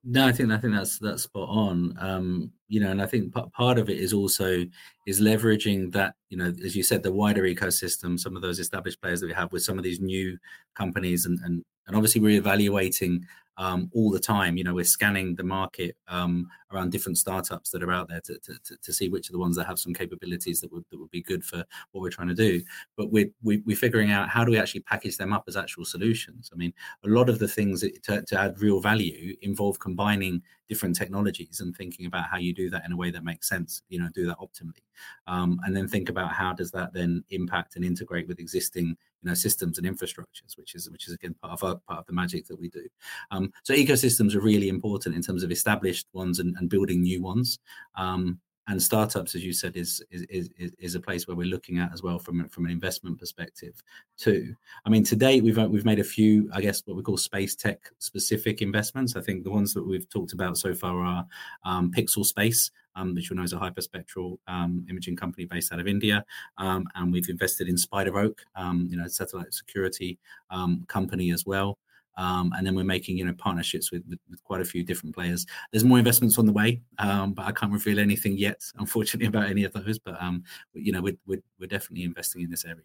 No, 0.07 0.27
I 0.27 0.33
think 0.33 0.51
I 0.53 0.59
think 0.59 0.75
that's 0.75 0.99
that's 0.99 1.23
spot 1.23 1.49
on. 1.49 1.97
Um, 1.99 2.53
you 2.69 2.79
know, 2.81 2.91
and 2.91 3.01
I 3.01 3.07
think 3.07 3.35
p- 3.35 3.43
part 3.57 3.79
of 3.79 3.89
it 3.89 3.99
is 3.99 4.13
also 4.13 4.65
is 5.07 5.21
leveraging 5.21 5.93
that. 5.93 6.15
You 6.29 6.37
know, 6.39 6.53
as 6.65 6.77
you 6.77 6.83
said, 6.83 7.03
the 7.03 7.13
wider 7.13 7.43
ecosystem, 7.45 8.19
some 8.21 8.37
of 8.37 8.43
those 8.43 8.59
established 8.59 9.01
players 9.01 9.21
that 9.21 9.29
we 9.29 9.33
have 9.33 9.51
with 9.53 9.63
some 9.63 9.79
of 9.79 9.85
these 9.85 10.01
new 10.01 10.37
companies, 10.75 11.25
and 11.25 11.39
and 11.43 11.65
and 11.87 11.97
obviously 11.97 12.21
we're 12.21 12.39
evaluating 12.39 13.25
um, 13.57 13.91
all 13.95 14.11
the 14.11 14.21
time. 14.21 14.57
You 14.57 14.65
know, 14.65 14.75
we're 14.75 14.85
scanning 14.85 15.35
the 15.35 15.45
market 15.45 15.97
um, 16.09 16.49
around 16.73 16.93
different 16.93 17.19
startups 17.19 17.71
that 17.71 17.83
are 17.83 17.93
out 17.93 18.09
there 18.09 18.21
to, 18.21 18.39
to, 18.39 18.77
to, 18.77 18.93
see 18.93 19.09
which 19.09 19.29
are 19.29 19.33
the 19.33 19.39
ones 19.39 19.57
that 19.57 19.67
have 19.67 19.79
some 19.79 19.95
capabilities 19.95 20.61
that 20.61 20.73
would 20.73 20.85
that 20.91 20.99
would 20.99 21.11
be 21.11 21.23
good 21.23 21.45
for 21.45 21.65
what 21.93 22.03
we're 22.03 22.11
trying 22.11 22.29
to 22.29 22.35
do. 22.35 22.63
But 22.97 23.13
we're 23.13 23.31
we, 23.43 23.59
we 23.59 23.75
are 23.75 23.77
figuring 23.77 24.11
out 24.11 24.29
how 24.29 24.45
do 24.45 24.51
we 24.51 24.59
actually 24.59 24.81
package 24.81 25.17
them 25.17 25.33
up 25.33 25.45
as 25.49 25.57
actual 25.57 25.85
solutions. 25.85 26.51
I 26.53 26.57
mean, 26.57 26.73
a 27.05 27.09
lot 27.09 27.29
of 27.29 27.39
the 27.39 27.49
things 27.49 27.81
that, 27.83 28.03
to, 28.05 28.23
to 28.23 28.41
add 28.41 28.61
real 28.61 28.81
value 28.81 29.37
involve 29.43 29.79
combining 29.79 30.43
different 30.69 30.97
technologies 30.97 31.61
and 31.61 31.77
thinking 31.77 32.07
about 32.07 32.27
how 32.29 32.39
you 32.39 32.55
do 32.55 32.71
that 32.71 32.85
in 32.85 32.93
a 32.93 32.97
way 32.97 33.11
that 33.11 33.25
makes 33.25 33.49
sense. 33.49 33.83
You 33.89 34.01
know, 34.01 34.09
do 34.15 34.27
that 34.27 34.39
optimally, 34.39 34.83
um, 35.27 35.61
and 35.65 35.77
then 35.77 35.89
think 35.89 36.09
about 36.09 36.33
how 36.33 36.53
does 36.53 36.71
that 36.73 36.93
then 36.93 37.25
impact 37.31 37.77
and 37.77 37.85
integrate 37.85 38.29
with 38.29 38.41
existing 38.41 38.89
you 38.89 39.31
know 39.31 39.35
systems 39.35 39.79
and 39.79 39.87
infrastructures, 39.87 40.57
which 40.57 40.75
is 40.75 40.91
which 40.91 41.09
is 41.09 41.15
again 41.15 41.35
part 41.43 41.53
of 41.53 41.65
our, 41.65 41.77
part 41.89 42.01
of 42.01 42.07
the 42.07 42.13
magic 42.13 42.47
that 42.47 42.61
we 42.61 42.69
do. 42.69 42.87
Um, 43.31 43.53
so 43.63 43.75
ecosystems 43.75 44.35
are 44.35 44.41
really 44.41 44.69
important 44.69 45.15
in 45.15 45.23
terms 45.23 45.43
of 45.43 45.51
established 45.51 46.07
ones 46.13 46.41
and, 46.41 46.57
and 46.59 46.69
building 46.69 47.03
new 47.03 47.23
ones. 47.23 47.59
Um, 47.97 48.41
and 48.67 48.83
startups, 48.83 49.35
as 49.35 49.45
you 49.45 49.53
said, 49.53 49.77
is, 49.77 50.03
is 50.11 50.49
is 50.57 50.73
is 50.79 50.95
a 50.95 51.01
place 51.01 51.29
where 51.29 51.37
we're 51.37 51.47
looking 51.47 51.79
at 51.79 51.93
as 51.93 52.03
well 52.03 52.19
from 52.19 52.49
from 52.49 52.65
an 52.65 52.71
investment 52.71 53.19
perspective 53.19 53.83
too. 54.17 54.55
I 54.87 54.91
mean, 54.91 55.05
to 55.05 55.17
date 55.17 55.43
we've 55.43 55.59
we've 55.59 55.85
made 55.85 55.99
a 55.99 56.05
few, 56.05 56.51
I 56.53 56.61
guess, 56.61 56.83
what 56.87 56.97
we 56.97 57.03
call 57.03 57.17
space 57.17 57.55
tech 57.55 57.91
specific 57.99 58.63
investments. 58.63 59.17
I 59.17 59.21
think 59.21 59.45
the 59.45 59.51
ones 59.51 59.75
that 59.75 59.87
we've 59.87 60.09
talked 60.09 60.33
about 60.33 60.57
so 60.57 60.75
far 60.75 61.05
are 61.05 61.27
um, 61.65 61.91
Pixxel 61.91 62.25
Space, 62.25 62.71
um, 62.97 63.15
which 63.15 63.31
we 63.31 63.37
know 63.37 63.43
is 63.43 63.53
a 63.53 63.59
hyperspectral 63.59 64.39
um, 64.49 64.87
imaging 64.89 65.17
company 65.17 65.45
based 65.45 65.73
out 65.73 65.81
of 65.81 65.87
India, 65.87 66.25
um, 66.57 66.87
and 66.95 67.13
we've 67.13 67.29
invested 67.29 67.69
in 67.69 67.77
SpiderOak, 67.77 68.39
um, 68.57 68.89
you 68.91 68.97
know, 68.97 69.09
satellite 69.09 69.53
security 69.53 70.19
um, 70.51 70.85
company 70.89 71.33
as 71.33 71.45
well. 71.45 71.79
Um, 72.17 72.53
and 72.57 72.67
then 72.67 72.75
we're 72.75 72.85
making 72.85 73.19
you 73.19 73.25
know 73.25 73.35
partnerships 73.35 73.91
with, 73.91 74.03
with, 74.09 74.19
with, 74.31 74.43
quite 74.45 74.61
a 74.61 74.65
few 74.65 74.85
different 74.85 75.15
players. 75.15 75.47
There's 75.73 75.85
more 75.85 75.99
investments 75.99 76.39
on 76.39 76.47
the 76.47 76.53
way, 76.53 76.81
um, 76.99 77.33
but 77.33 77.47
I 77.47 77.53
can't 77.53 77.73
reveal 77.73 77.99
anything 77.99 78.37
yet, 78.37 78.63
unfortunately, 78.79 79.27
about 79.27 79.51
any 79.51 79.65
of 79.65 79.73
those. 79.73 79.99
But 79.99 80.21
um, 80.23 80.45
you 80.73 80.93
know, 80.93 81.03
we're, 81.03 81.17
we're, 81.27 81.43
we're 81.59 81.67
definitely 81.67 82.05
investing 82.05 82.43
in 82.43 82.51
this 82.51 82.65
area. 82.65 82.83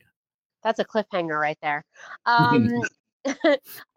That's 0.63 0.79
a 0.79 0.85
cliffhanger 0.85 1.39
right 1.39 1.57
there. 1.61 1.85
Um, 2.25 2.69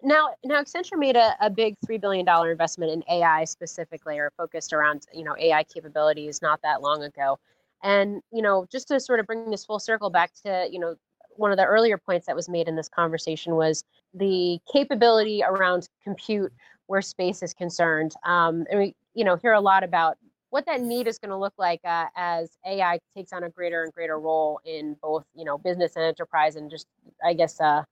now, 0.02 0.30
now 0.44 0.62
Accenture 0.62 0.98
made 0.98 1.16
a, 1.16 1.34
a 1.40 1.48
big 1.48 1.76
three 1.84 1.98
billion 1.98 2.24
dollar 2.24 2.50
investment 2.50 2.92
in 2.92 3.04
AI 3.08 3.44
specifically, 3.44 4.18
or 4.18 4.32
focused 4.36 4.72
around 4.72 5.06
you 5.12 5.24
know 5.24 5.36
AI 5.38 5.64
capabilities, 5.64 6.42
not 6.42 6.60
that 6.62 6.82
long 6.82 7.04
ago. 7.04 7.38
And 7.82 8.20
you 8.32 8.42
know, 8.42 8.66
just 8.70 8.88
to 8.88 9.00
sort 9.00 9.20
of 9.20 9.26
bring 9.26 9.50
this 9.50 9.64
full 9.64 9.78
circle 9.78 10.10
back 10.10 10.32
to 10.44 10.68
you 10.70 10.78
know 10.78 10.96
one 11.36 11.50
of 11.50 11.56
the 11.56 11.64
earlier 11.64 11.98
points 11.98 12.26
that 12.26 12.36
was 12.36 12.48
made 12.48 12.68
in 12.68 12.76
this 12.76 12.88
conversation 12.88 13.54
was 13.54 13.84
the 14.14 14.58
capability 14.72 15.42
around 15.46 15.88
compute 16.02 16.52
where 16.86 17.02
space 17.02 17.42
is 17.42 17.54
concerned. 17.54 18.14
Um, 18.24 18.66
and 18.70 18.80
we, 18.80 18.94
you 19.14 19.24
know, 19.24 19.36
hear 19.36 19.52
a 19.52 19.60
lot 19.60 19.84
about 19.84 20.18
what 20.50 20.66
that 20.66 20.82
need 20.82 21.06
is 21.08 21.18
going 21.18 21.30
to 21.30 21.36
look 21.36 21.54
like 21.56 21.80
uh, 21.84 22.06
as 22.14 22.50
AI 22.66 22.98
takes 23.16 23.32
on 23.32 23.44
a 23.44 23.48
greater 23.48 23.84
and 23.84 23.92
greater 23.94 24.18
role 24.20 24.60
in 24.66 24.96
both, 25.00 25.24
you 25.34 25.46
know, 25.46 25.56
business 25.56 25.96
and 25.96 26.04
enterprise, 26.04 26.56
and 26.56 26.70
just, 26.70 26.86
I 27.24 27.32
guess, 27.32 27.58
uh, 27.58 27.84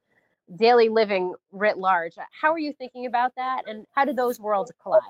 daily 0.56 0.90
living 0.90 1.34
writ 1.52 1.78
large. 1.78 2.14
How 2.38 2.52
are 2.52 2.58
you 2.58 2.74
thinking 2.74 3.06
about 3.06 3.32
that, 3.36 3.62
and 3.66 3.86
how 3.92 4.04
do 4.04 4.12
those 4.12 4.38
worlds 4.38 4.70
collide? 4.82 5.00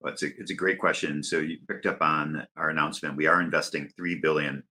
Well, 0.00 0.12
it's 0.12 0.22
a 0.22 0.28
it's 0.38 0.52
a 0.52 0.54
great 0.54 0.78
question. 0.78 1.24
So 1.24 1.40
you 1.40 1.58
picked 1.66 1.86
up 1.86 2.00
on 2.00 2.46
our 2.56 2.70
announcement. 2.70 3.16
We 3.16 3.26
are 3.26 3.40
investing 3.40 3.90
three 3.96 4.14
billion 4.20 4.62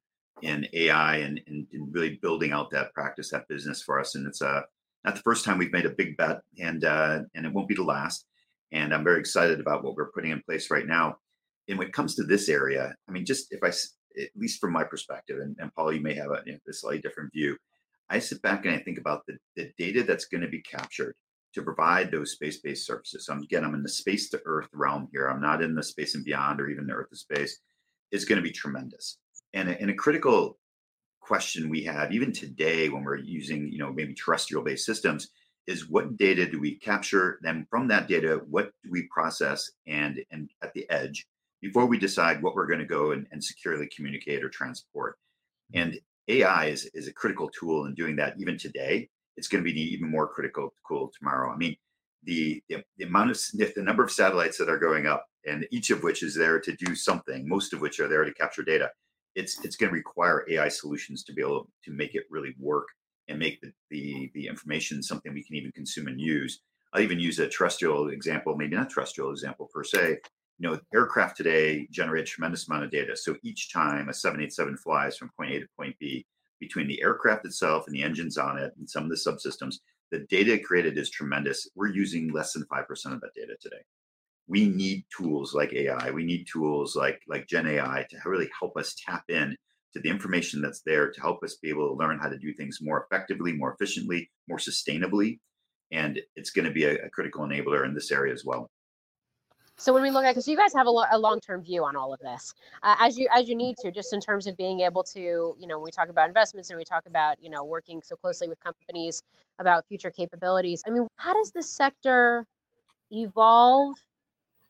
in 0.42 0.68
AI 0.74 1.18
and, 1.18 1.42
and, 1.48 1.68
and, 1.74 1.94
really 1.94 2.20
building 2.22 2.52
out 2.52 2.70
that 2.72 2.94
practice, 2.94 3.32
that 3.32 3.48
business 3.48 3.82
for 3.82 4.00
us. 4.00 4.16
And 4.16 4.28
it's 4.28 4.42
uh, 4.42 4.62
not 5.04 5.16
the 5.16 5.22
first 5.22 5.46
time 5.46 5.58
we've 5.58 5.72
made 5.72 5.86
a 5.86 5.92
big 5.92 6.18
bet, 6.18 6.42
and 6.60 6.84
uh, 6.84 7.20
and 7.34 7.46
it 7.46 7.54
won't 7.54 7.68
be 7.68 7.76
the 7.76 7.84
last. 7.84 8.26
And 8.72 8.94
I'm 8.94 9.04
very 9.04 9.20
excited 9.20 9.60
about 9.60 9.84
what 9.84 9.96
we're 9.96 10.12
putting 10.12 10.32
in 10.32 10.42
place 10.42 10.70
right 10.70 10.86
now. 10.86 11.18
And 11.68 11.78
when 11.78 11.88
it 11.88 11.94
comes 11.94 12.16
to 12.16 12.24
this 12.24 12.50
area, 12.50 12.94
I 13.08 13.12
mean, 13.12 13.26
just 13.26 13.48
if 13.52 13.64
I, 13.64 13.70
at 13.70 14.30
least 14.36 14.60
from 14.60 14.74
my 14.74 14.84
perspective, 14.84 15.40
and, 15.40 15.56
and 15.60 15.74
Paul, 15.74 15.94
you 15.94 16.02
may 16.02 16.14
have 16.16 16.32
a, 16.32 16.42
you 16.46 16.54
know, 16.54 16.60
a 16.68 16.74
slightly 16.74 17.02
different 17.02 17.32
view. 17.34 17.58
I 18.10 18.20
sit 18.20 18.42
back 18.42 18.66
and 18.66 18.74
I 18.74 18.80
think 18.80 19.00
about 19.00 19.26
the, 19.26 19.38
the 19.56 19.72
data 19.78 20.04
that's 20.04 20.26
going 20.26 20.42
to 20.42 20.48
be 20.48 20.62
captured 20.62 21.14
to 21.54 21.62
provide 21.62 22.12
those 22.12 22.34
space-based 22.34 22.86
services. 22.86 23.26
So 23.26 23.34
again, 23.34 23.66
I'm 23.66 23.74
in 23.74 23.84
the 23.84 23.90
space 23.90 24.30
to 24.30 24.42
Earth 24.46 24.70
realm 24.74 25.10
here. 25.12 25.28
I'm 25.28 25.42
not 25.42 25.62
in 25.62 25.76
the 25.76 25.84
space 25.84 26.16
and 26.16 26.24
beyond, 26.24 26.62
or 26.62 26.70
even 26.70 26.88
the 26.88 26.94
Earth 26.94 27.10
to 27.10 27.18
space. 27.18 27.60
Is 28.12 28.24
going 28.24 28.38
to 28.38 28.44
be 28.44 28.52
tremendous 28.52 29.18
and 29.54 29.70
a, 29.70 29.82
and 29.82 29.90
a 29.90 29.96
critical 29.96 30.58
question 31.22 31.70
we 31.70 31.84
have 31.84 32.12
even 32.14 32.32
today 32.32 32.88
when 32.90 33.04
we're 33.04 33.18
using 33.18 33.70
you 33.70 33.78
know 33.78 33.92
maybe 33.92 34.14
terrestrial 34.14 34.64
based 34.64 34.86
systems 34.86 35.30
is 35.68 35.90
what 35.90 36.16
data 36.16 36.50
do 36.50 36.60
we 36.60 36.76
capture 36.76 37.38
then 37.42 37.68
from 37.70 37.88
that 37.88 38.08
data 38.08 38.40
what 38.50 38.72
do 38.84 38.90
we 38.90 39.04
process 39.12 39.70
and 39.86 40.24
and 40.32 40.50
at 40.64 40.74
the 40.74 40.90
edge 40.90 41.28
before 41.62 41.86
we 41.86 41.98
decide 41.98 42.42
what 42.42 42.56
we're 42.56 42.68
going 42.68 42.80
to 42.80 42.86
go 42.86 43.12
and, 43.12 43.28
and 43.32 43.44
securely 43.44 43.88
communicate 43.96 44.44
or 44.44 44.50
transport? 44.50 45.18
Mm-hmm. 45.74 45.82
And 45.82 46.00
ai 46.30 46.66
is, 46.66 46.90
is 46.94 47.08
a 47.08 47.14
critical 47.14 47.50
tool 47.50 47.86
in 47.86 47.94
doing 47.94 48.16
that 48.18 48.36
even 48.40 48.58
today. 48.58 49.10
It's 49.38 49.48
going 49.48 49.64
to 49.64 49.72
be 49.72 49.80
even 49.80 50.10
more 50.10 50.28
critical 50.28 50.74
cool 50.88 51.12
tomorrow. 51.18 51.52
I 51.52 51.58
mean 51.58 51.76
the, 52.24 52.62
the, 52.68 52.84
the 52.98 53.06
amount 53.06 53.32
of 53.32 53.40
the 53.54 53.84
number 53.84 54.04
of 54.04 54.12
satellites 54.12 54.58
that 54.58 54.70
are 54.70 54.80
going 54.80 55.08
up 55.08 55.26
and 55.46 55.68
each 55.72 55.92
of 55.92 56.04
which 56.04 56.24
is 56.24 56.36
there 56.36 56.60
to 56.60 56.76
do 56.76 56.96
something 56.96 57.48
most 57.48 57.74
of 57.74 57.80
which 57.80 58.00
are 58.00 58.08
there 58.08 58.26
to 58.26 58.34
capture 58.34 58.64
data 58.64 58.90
it's 59.38 59.64
it's 59.64 59.76
going 59.76 59.90
to 59.90 59.94
require 59.94 60.46
AI 60.50 60.68
solutions 60.68 61.24
to 61.24 61.32
be 61.32 61.42
able 61.42 61.70
to 61.86 61.92
make 61.92 62.16
it 62.16 62.24
really 62.30 62.56
work 62.60 62.88
and 63.30 63.38
make 63.38 63.62
the, 63.62 63.72
the 63.92 64.32
the 64.34 64.48
information 64.48 65.04
something 65.04 65.34
we 65.34 65.44
can 65.44 65.56
even 65.56 65.72
consume 65.72 66.08
and 66.08 66.20
use. 66.20 66.60
I'll 66.94 67.02
even 67.04 67.20
use 67.20 67.38
a 67.40 67.48
terrestrial 67.48 68.10
example, 68.10 68.56
maybe 68.58 68.76
not 68.76 68.90
terrestrial 68.90 69.32
example 69.32 69.70
per 69.72 69.84
se. 69.84 70.18
You 70.60 70.70
know, 70.70 70.80
aircraft 70.92 71.38
today 71.38 71.88
generate 71.92 72.26
tremendous 72.26 72.68
amount 72.68 72.86
of 72.86 72.92
data. 72.92 73.16
So 73.16 73.36
each 73.44 73.72
time 73.72 74.10
a 74.10 74.14
787 74.14 74.78
flies 74.78 75.16
from 75.16 75.30
point 75.38 75.52
A 75.52 75.60
to 75.60 75.68
point 75.78 75.96
B, 76.00 76.26
between 76.60 76.88
the 76.88 77.00
aircraft 77.04 77.46
itself 77.46 77.86
and 77.86 77.96
the 77.96 78.02
engines 78.02 78.40
on 78.40 78.58
it 78.58 78.74
and 78.80 78.90
some 78.90 79.04
of 79.04 79.10
the 79.10 79.16
subsystems, 79.16 79.76
the 80.10 80.26
data 80.30 80.58
created 80.58 80.98
is 80.98 81.12
tremendous. 81.12 81.70
We're 81.76 81.94
using 81.94 82.34
less 82.34 82.54
than 82.54 82.66
5% 82.72 82.90
of 83.14 83.22
that 83.22 83.36
data 83.36 83.56
today 83.62 83.84
we 84.48 84.68
need 84.68 85.06
tools 85.16 85.54
like 85.54 85.74
AI. 85.74 86.12
We 86.12 86.24
need 86.24 86.48
tools 86.52 86.96
like 86.96 87.22
like 87.28 87.48
Gen 87.48 87.68
AI 87.68 88.06
to 88.10 88.18
really 88.26 88.50
help 88.60 88.78
us 88.78 88.96
tap 89.06 89.24
in 89.30 89.56
to 89.94 90.00
the 90.02 90.10
information 90.10 90.62
that's 90.62 90.82
there 90.86 91.12
to 91.12 91.22
help 91.22 91.44
us 91.44 91.56
be 91.62 91.70
able 91.70 91.88
to 91.90 91.94
learn 91.96 92.20
how 92.20 92.30
to 92.30 92.38
do 92.38 92.54
things 92.54 92.80
more 92.82 93.06
effectively, 93.10 93.54
more 93.54 93.74
efficiently, 93.74 94.30
more 94.48 94.58
sustainably. 94.58 95.40
And 95.92 96.20
it's 96.36 96.52
going 96.52 96.66
to 96.66 96.72
be 96.72 96.84
a, 96.84 97.06
a 97.06 97.10
critical 97.10 97.46
enabler 97.46 97.86
in 97.86 97.94
this 97.94 98.12
area 98.12 98.34
as 98.34 98.44
well. 98.46 98.70
So 99.80 99.94
when 99.94 100.02
we 100.02 100.10
look 100.10 100.26
at, 100.26 100.32
because 100.32 100.48
you 100.48 100.58
guys 100.58 100.74
have 100.74 100.88
a, 100.88 100.90
lo- 100.90 101.06
a 101.12 101.20
long-term 101.20 101.64
view 101.64 101.84
on 101.84 101.96
all 101.96 102.12
of 102.12 102.20
this, 102.20 102.52
uh, 102.82 102.96
as 103.00 103.16
you 103.16 103.28
as 103.32 103.48
you 103.48 103.56
need 103.56 103.78
to, 103.78 103.92
just 103.92 104.12
in 104.12 104.20
terms 104.20 104.48
of 104.48 104.58
being 104.58 104.80
able 104.80 105.04
to, 105.04 105.56
you 105.60 105.68
know, 105.68 105.78
we 105.78 105.92
talk 105.92 106.10
about 106.10 106.28
investments 106.28 106.72
and 106.72 106.80
we 106.80 106.84
talk 106.84 107.06
about, 107.06 107.38
you 107.42 107.52
know, 107.52 107.64
working 107.64 108.02
so 108.04 108.16
closely 108.16 108.50
with 108.50 108.60
companies 108.60 109.22
about 109.60 109.86
future 109.88 110.10
capabilities. 110.10 110.82
I 110.88 110.90
mean, 110.90 111.08
how 111.18 111.34
does 111.34 111.52
this 111.52 111.70
sector 111.70 112.48
evolve 113.12 113.96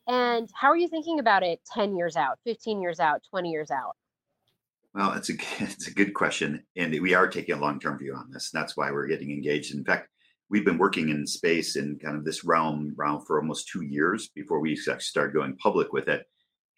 and 0.07 0.49
how 0.53 0.69
are 0.69 0.77
you 0.77 0.87
thinking 0.87 1.19
about 1.19 1.43
it 1.43 1.59
10 1.73 1.95
years 1.95 2.15
out, 2.15 2.39
15 2.45 2.81
years 2.81 2.99
out, 2.99 3.21
20 3.29 3.49
years 3.49 3.71
out? 3.71 3.95
Well, 4.93 5.13
it's 5.13 5.29
a 5.29 5.33
it's 5.59 5.87
a 5.87 5.93
good 5.93 6.13
question, 6.13 6.63
and 6.75 6.91
we 7.01 7.13
are 7.13 7.27
taking 7.27 7.55
a 7.55 7.59
long 7.59 7.79
term 7.79 7.99
view 7.99 8.15
on 8.15 8.31
this. 8.31 8.49
That's 8.51 8.75
why 8.75 8.91
we're 8.91 9.07
getting 9.07 9.31
engaged. 9.31 9.75
In 9.75 9.83
fact, 9.83 10.09
we've 10.49 10.65
been 10.65 10.77
working 10.77 11.09
in 11.09 11.27
space 11.27 11.75
in 11.75 11.99
kind 11.99 12.17
of 12.17 12.25
this 12.25 12.43
realm 12.43 12.93
realm 12.97 13.23
for 13.25 13.39
almost 13.39 13.67
two 13.67 13.83
years 13.83 14.29
before 14.29 14.59
we 14.59 14.71
actually 14.73 14.99
started 15.01 15.35
going 15.35 15.55
public 15.57 15.93
with 15.93 16.07
it, 16.07 16.25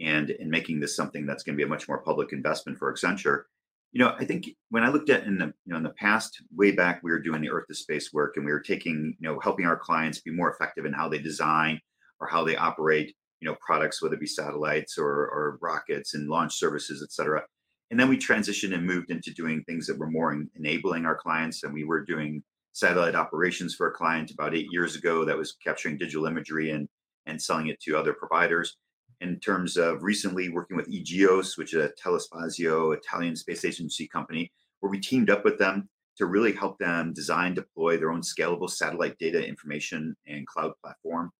and 0.02 0.32
in 0.32 0.50
making 0.50 0.80
this 0.80 0.96
something 0.96 1.26
that's 1.26 1.44
going 1.44 1.54
to 1.54 1.58
be 1.58 1.64
a 1.64 1.68
much 1.68 1.88
more 1.88 2.04
public 2.04 2.34
investment 2.34 2.78
for 2.78 2.94
Accenture. 2.94 3.44
You 3.92 4.00
know, 4.00 4.14
I 4.20 4.26
think 4.26 4.50
when 4.70 4.84
I 4.84 4.90
looked 4.90 5.10
at 5.10 5.24
in 5.24 5.38
the 5.38 5.46
you 5.46 5.72
know 5.72 5.78
in 5.78 5.84
the 5.84 5.90
past, 5.92 6.42
way 6.54 6.72
back, 6.72 7.02
we 7.04 7.12
were 7.12 7.20
doing 7.20 7.42
the 7.42 7.52
Earth 7.52 7.68
to 7.68 7.76
space 7.76 8.12
work, 8.12 8.36
and 8.36 8.46
we 8.46 8.52
were 8.52 8.60
taking 8.60 9.16
you 9.20 9.30
know 9.30 9.40
helping 9.40 9.66
our 9.66 9.78
clients 9.78 10.20
be 10.20 10.32
more 10.32 10.52
effective 10.52 10.86
in 10.86 10.94
how 10.94 11.08
they 11.08 11.20
design 11.20 11.80
or 12.20 12.28
how 12.28 12.44
they 12.44 12.56
operate 12.56 13.16
you 13.40 13.48
know 13.48 13.56
products 13.66 14.02
whether 14.02 14.16
it 14.16 14.20
be 14.20 14.28
satellites 14.28 14.98
or, 14.98 15.08
or 15.08 15.58
rockets 15.62 16.14
and 16.14 16.30
launch 16.30 16.56
services 16.56 17.02
et 17.04 17.12
cetera 17.12 17.44
and 17.92 18.00
then 18.00 18.10
we 18.10 18.18
transitioned 18.18 18.74
and 18.74 18.86
moved 18.86 19.10
into 19.10 19.34
doing 19.34 19.64
things 19.64 19.88
that 19.88 19.98
were 19.98 20.10
more 20.10 20.38
enabling 20.56 21.06
our 21.06 21.16
clients 21.16 21.64
and 21.64 21.74
we 21.74 21.84
were 21.84 22.04
doing 22.04 22.44
satellite 22.74 23.16
operations 23.16 23.74
for 23.74 23.88
a 23.88 23.94
client 23.94 24.32
about 24.32 24.56
eight 24.56 24.68
years 24.72 24.96
ago 24.96 25.26
that 25.26 25.38
was 25.38 25.56
capturing 25.64 25.98
digital 25.98 26.26
imagery 26.26 26.72
and 26.72 26.88
and 27.26 27.42
selling 27.42 27.68
it 27.68 27.80
to 27.82 27.98
other 27.98 28.14
providers 28.14 28.78
in 29.22 29.40
terms 29.40 29.76
of 29.76 30.02
recently 30.02 30.50
working 30.50 30.78
with 30.78 30.90
e-GEOS 30.90 31.58
which 31.58 31.74
is 31.74 31.84
a 31.84 31.94
telespazio 32.02 32.96
italian 32.96 33.36
space 33.36 33.66
agency 33.66 34.08
company 34.08 34.52
where 34.80 34.90
we 34.90 35.00
teamed 35.00 35.30
up 35.30 35.44
with 35.44 35.58
them 35.58 35.90
to 36.20 36.26
really 36.26 36.52
help 36.52 36.78
them 36.78 37.14
design, 37.14 37.54
deploy 37.54 37.98
their 37.98 38.12
own 38.12 38.22
scalable 38.22 38.70
satellite 38.70 39.18
data 39.20 39.46
information 39.46 40.16
and 40.28 40.46
cloud 40.48 40.74
platform. 40.84 41.32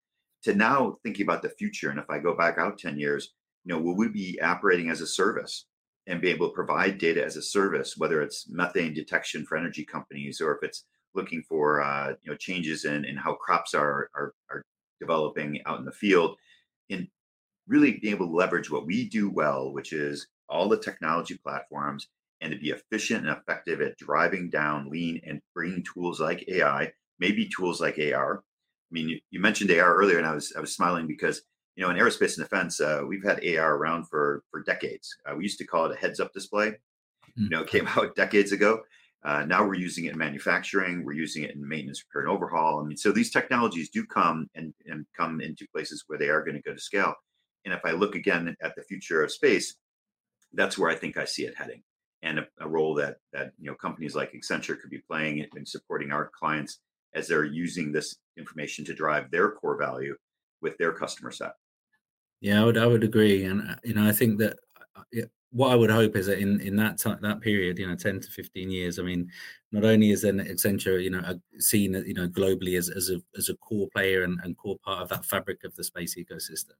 To 0.44 0.56
now 0.56 0.96
thinking 1.04 1.26
about 1.26 1.42
the 1.42 1.50
future, 1.50 1.90
and 1.90 2.00
if 2.00 2.10
I 2.10 2.20
go 2.20 2.36
back 2.36 2.58
out 2.58 2.80
10 2.80 2.98
years, 2.98 3.34
you 3.66 3.74
know, 3.74 3.82
will 3.82 3.98
we 3.98 4.08
be 4.08 4.40
operating 4.42 4.90
as 4.90 5.02
a 5.02 5.08
service 5.08 5.66
and 6.08 6.22
be 6.22 6.30
able 6.30 6.48
to 6.48 6.56
provide 6.56 6.98
data 6.98 7.24
as 7.24 7.36
a 7.36 7.42
service, 7.42 7.98
whether 7.98 8.22
it's 8.22 8.50
methane 8.50 8.94
detection 8.94 9.46
for 9.46 9.58
energy 9.58 9.86
companies 9.86 10.40
or 10.40 10.56
if 10.56 10.64
it's 10.64 10.86
looking 11.14 11.44
for 11.48 11.82
uh, 11.82 12.14
you 12.22 12.32
know 12.32 12.38
changes 12.38 12.86
in, 12.86 13.06
in 13.06 13.16
how 13.18 13.34
crops 13.34 13.74
are, 13.74 14.10
are 14.16 14.34
are 14.50 14.64
developing 15.00 15.60
out 15.66 15.80
in 15.80 15.86
the 15.86 15.92
field, 15.92 16.36
and 16.90 17.08
really 17.68 18.00
being 18.00 18.16
able 18.16 18.28
to 18.28 18.36
leverage 18.36 18.72
what 18.72 18.86
we 18.86 19.08
do 19.08 19.30
well, 19.30 19.72
which 19.72 19.94
is 19.94 20.28
all 20.50 20.68
the 20.68 20.78
technology 20.78 21.38
platforms 21.38 22.08
and 22.42 22.52
to 22.52 22.60
be 22.60 22.72
efficient 22.72 23.28
and 23.28 23.38
effective 23.38 23.82
at 23.82 23.98
driving 23.98 24.50
down 24.50 24.90
lean 24.90 25.22
and 25.26 25.42
bringing 25.54 25.84
tools 25.84 26.20
like 26.20 26.48
AI, 26.48 26.92
maybe 27.20 27.50
tools 27.50 27.82
like 27.82 28.00
AR. 28.00 28.44
I 28.90 28.94
mean, 28.94 29.10
you, 29.10 29.20
you 29.32 29.40
mentioned 29.40 29.72
AR 29.72 29.96
earlier, 29.96 30.18
and 30.18 30.28
I 30.28 30.34
was 30.34 30.54
I 30.56 30.60
was 30.60 30.74
smiling 30.74 31.08
because 31.08 31.42
you 31.76 31.84
know 31.84 31.90
in 31.90 31.98
aerospace 31.98 32.38
and 32.38 32.46
defense, 32.46 32.80
uh, 32.80 33.02
we've 33.08 33.24
had 33.24 33.46
AR 33.46 33.76
around 33.76 34.08
for 34.08 34.44
for 34.52 34.64
decades. 34.64 35.16
Uh, 35.26 35.36
we 35.36 35.44
used 35.44 35.60
to 35.60 35.68
call 35.68 35.86
it 35.86 35.94
a 35.94 36.00
heads-up 36.00 36.34
display. 36.34 36.70
Mm-hmm. 36.70 37.44
You 37.44 37.50
know, 37.50 37.62
it 37.62 37.70
came 37.70 37.88
out 37.96 38.16
decades 38.16 38.52
ago. 38.52 38.82
Uh, 39.24 39.44
now 39.44 39.66
we're 39.66 39.76
using 39.76 40.06
it 40.06 40.14
in 40.14 40.18
manufacturing. 40.18 41.04
We're 41.04 41.12
using 41.12 41.44
it 41.44 41.54
in 41.54 41.68
maintenance, 41.68 42.04
repair, 42.06 42.22
and 42.22 42.32
overhaul. 42.32 42.80
I 42.80 42.86
mean, 42.86 42.96
so 42.96 43.12
these 43.12 43.32
technologies 43.32 43.90
do 43.90 44.06
come 44.06 44.48
and, 44.56 44.74
and 44.86 45.06
come 45.18 45.42
into 45.42 45.68
places 45.74 46.06
where 46.08 46.18
they 46.18 46.30
are 46.30 46.42
going 46.42 46.56
to 46.56 46.62
go 46.62 46.74
to 46.74 46.80
scale. 46.80 47.14
And 47.66 47.74
if 47.74 47.82
I 47.84 47.92
look 47.92 48.16
again 48.16 48.56
at 48.64 48.76
the 48.78 48.84
future 48.84 49.22
of 49.22 49.30
space, 49.30 49.76
that's 50.54 50.78
where 50.78 50.90
I 50.90 50.96
think 50.96 51.18
I 51.18 51.26
see 51.26 51.44
it 51.44 51.58
heading 51.58 51.84
and 52.22 52.40
a, 52.40 52.48
a, 52.60 52.68
role 52.68 52.96
that 52.96 53.18
that 53.34 53.52
you 53.60 53.70
know 53.70 53.76
companies 53.76 54.16
like 54.16 54.34
Accenture 54.34 54.80
could 54.80 54.90
be 54.90 55.02
playing 55.10 55.46
in 55.56 55.66
supporting 55.66 56.12
our 56.12 56.32
clients 56.38 56.80
as 57.14 57.28
they're 57.28 57.46
using 57.46 57.92
this 57.92 58.16
information 58.40 58.86
to 58.86 58.94
drive 58.94 59.30
their 59.30 59.52
core 59.52 59.78
value 59.78 60.16
with 60.62 60.78
their 60.78 60.94
customer 60.94 61.32
set. 61.32 61.54
Yeah, 62.42 62.62
I 62.62 62.66
would 62.66 62.78
I 62.78 62.88
would 62.88 63.04
agree, 63.04 63.46
and 63.46 63.70
uh, 63.70 63.76
you 63.84 63.94
know 63.94 64.08
I 64.08 64.14
think 64.14 64.40
that 64.40 64.58
uh, 64.96 65.02
what 65.52 65.72
I 65.72 65.76
would 65.76 65.90
hope 65.90 66.16
is 66.16 66.28
that 66.28 66.40
in 66.40 66.62
in 66.62 66.76
that 66.78 67.00
time, 67.00 67.20
that 67.22 67.42
period, 67.42 67.80
you 67.80 67.88
know, 67.88 67.96
ten 67.96 68.20
to 68.20 68.30
fifteen 68.30 68.70
years, 68.70 69.00
I 69.00 69.04
mean, 69.04 69.30
not 69.72 69.84
only 69.84 70.12
is 70.12 70.22
then 70.22 70.40
Accenture, 70.40 71.04
you 71.04 71.10
know, 71.10 71.40
seen 71.58 71.94
you 72.06 72.14
know 72.14 72.28
globally 72.28 72.78
as 72.78 72.90
as 72.90 73.10
a 73.10 73.20
as 73.38 73.50
a 73.50 73.58
core 73.58 73.88
player 73.94 74.24
and, 74.24 74.40
and 74.44 74.58
core 74.58 74.78
part 74.84 75.02
of 75.02 75.10
that 75.10 75.26
fabric 75.26 75.64
of 75.64 75.76
the 75.76 75.84
space 75.84 76.16
ecosystem, 76.16 76.76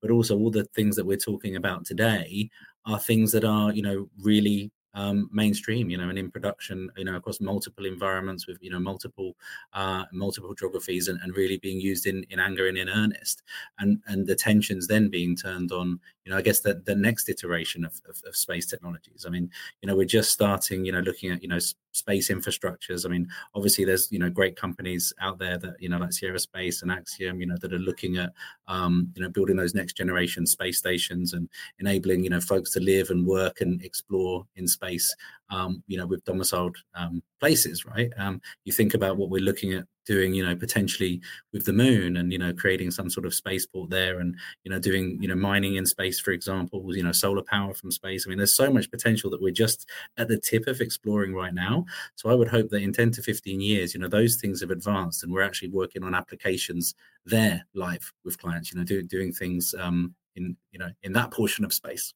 but 0.00 0.10
also 0.10 0.38
all 0.38 0.50
the 0.50 0.64
things 0.74 0.96
that 0.96 1.06
we're 1.06 1.16
talking 1.16 1.56
about 1.56 1.84
today 1.84 2.48
are 2.86 2.98
things 2.98 3.30
that 3.32 3.44
are 3.44 3.72
you 3.72 3.82
know 3.82 4.08
really 4.20 4.70
um, 4.94 5.28
mainstream, 5.32 5.90
you 5.90 5.98
know, 5.98 6.08
and 6.08 6.18
in 6.18 6.30
production, 6.30 6.90
you 6.96 7.04
know, 7.04 7.16
across 7.16 7.40
multiple 7.40 7.86
environments 7.86 8.46
with, 8.46 8.58
you 8.60 8.70
know, 8.70 8.78
multiple 8.78 9.36
uh, 9.72 10.04
multiple 10.12 10.54
geographies 10.54 11.08
and, 11.08 11.20
and 11.22 11.36
really 11.36 11.58
being 11.58 11.80
used 11.80 12.06
in, 12.06 12.24
in 12.30 12.38
anger 12.38 12.68
and 12.68 12.78
in 12.78 12.88
earnest. 12.88 13.42
And 13.78 14.00
and 14.06 14.26
the 14.26 14.36
tensions 14.36 14.86
then 14.86 15.08
being 15.08 15.36
turned 15.36 15.72
on, 15.72 16.00
you 16.24 16.32
know, 16.32 16.38
I 16.38 16.42
guess 16.42 16.60
the, 16.60 16.82
the 16.86 16.94
next 16.94 17.28
iteration 17.28 17.84
of, 17.84 18.00
of, 18.08 18.22
of 18.26 18.34
space 18.34 18.66
technologies. 18.66 19.24
I 19.26 19.30
mean, 19.30 19.50
you 19.82 19.88
know, 19.88 19.96
we're 19.96 20.06
just 20.06 20.30
starting, 20.30 20.84
you 20.84 20.92
know, 20.92 21.00
looking 21.00 21.30
at, 21.30 21.42
you 21.42 21.48
know, 21.48 21.58
space 21.92 22.30
infrastructures. 22.30 23.04
I 23.04 23.10
mean, 23.10 23.28
obviously 23.54 23.84
there's, 23.84 24.10
you 24.10 24.18
know, 24.18 24.30
great 24.30 24.56
companies 24.56 25.12
out 25.20 25.38
there 25.38 25.58
that, 25.58 25.74
you 25.78 25.88
know, 25.88 25.98
like 25.98 26.12
Sierra 26.12 26.38
Space 26.38 26.82
and 26.82 26.90
Axiom, 26.90 27.40
you 27.40 27.46
know, 27.46 27.56
that 27.60 27.72
are 27.72 27.78
looking 27.78 28.16
at, 28.16 28.32
um, 28.68 29.12
you 29.14 29.22
know, 29.22 29.28
building 29.28 29.56
those 29.56 29.74
next 29.74 29.96
generation 29.96 30.46
space 30.46 30.78
stations 30.78 31.34
and 31.34 31.48
enabling, 31.78 32.24
you 32.24 32.30
know, 32.30 32.40
folks 32.40 32.70
to 32.72 32.80
live 32.80 33.10
and 33.10 33.26
work 33.26 33.60
and 33.60 33.84
explore 33.84 34.46
in 34.56 34.66
space 34.66 34.84
space, 34.84 35.16
um, 35.50 35.82
you 35.86 35.98
know, 35.98 36.06
with 36.06 36.24
domiciled 36.24 36.76
um, 36.94 37.22
places, 37.40 37.84
right? 37.84 38.10
Um, 38.16 38.40
you 38.64 38.72
think 38.72 38.94
about 38.94 39.16
what 39.16 39.30
we're 39.30 39.42
looking 39.42 39.72
at 39.72 39.84
doing, 40.06 40.34
you 40.34 40.44
know, 40.44 40.54
potentially 40.54 41.20
with 41.52 41.64
the 41.64 41.72
moon 41.72 42.16
and, 42.16 42.32
you 42.32 42.38
know, 42.38 42.52
creating 42.52 42.90
some 42.90 43.08
sort 43.08 43.26
of 43.26 43.34
spaceport 43.34 43.90
there 43.90 44.20
and, 44.20 44.36
you 44.62 44.70
know, 44.70 44.78
doing, 44.78 45.18
you 45.20 45.28
know, 45.28 45.34
mining 45.34 45.76
in 45.76 45.86
space, 45.86 46.20
for 46.20 46.30
example, 46.30 46.84
you 46.94 47.02
know, 47.02 47.12
solar 47.12 47.42
power 47.42 47.74
from 47.74 47.90
space. 47.90 48.26
I 48.26 48.28
mean, 48.28 48.38
there's 48.38 48.56
so 48.56 48.70
much 48.70 48.90
potential 48.90 49.30
that 49.30 49.42
we're 49.42 49.52
just 49.52 49.88
at 50.16 50.28
the 50.28 50.38
tip 50.38 50.66
of 50.66 50.80
exploring 50.80 51.34
right 51.34 51.54
now. 51.54 51.84
So 52.16 52.30
I 52.30 52.34
would 52.34 52.48
hope 52.48 52.68
that 52.70 52.82
in 52.82 52.92
10 52.92 53.12
to 53.12 53.22
15 53.22 53.60
years, 53.60 53.94
you 53.94 54.00
know, 54.00 54.08
those 54.08 54.36
things 54.36 54.60
have 54.60 54.70
advanced 54.70 55.22
and 55.22 55.32
we're 55.32 55.42
actually 55.42 55.70
working 55.70 56.02
on 56.02 56.14
applications 56.14 56.94
there 57.24 57.64
live 57.74 58.12
with 58.24 58.38
clients, 58.38 58.72
you 58.72 58.78
know, 58.78 58.84
do, 58.84 59.02
doing 59.02 59.32
things 59.32 59.74
um, 59.78 60.14
in, 60.36 60.56
you 60.72 60.78
know, 60.78 60.90
in 61.02 61.12
that 61.12 61.30
portion 61.30 61.64
of 61.64 61.72
space. 61.72 62.12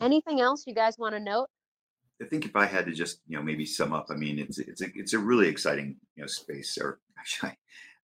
Anything 0.00 0.40
else 0.40 0.64
you 0.66 0.74
guys 0.74 0.98
want 0.98 1.14
to 1.14 1.20
note? 1.20 1.48
I 2.20 2.24
think 2.24 2.44
if 2.44 2.56
I 2.56 2.66
had 2.66 2.86
to 2.86 2.92
just 2.92 3.20
you 3.26 3.36
know 3.36 3.42
maybe 3.42 3.66
sum 3.66 3.92
up, 3.92 4.06
I 4.10 4.14
mean 4.14 4.38
it's 4.38 4.58
it's 4.58 4.82
a 4.82 4.86
it's 4.94 5.12
a 5.12 5.18
really 5.18 5.48
exciting 5.48 5.96
you 6.16 6.22
know 6.22 6.26
space. 6.26 6.78
Or 6.80 6.98
actually, 7.18 7.50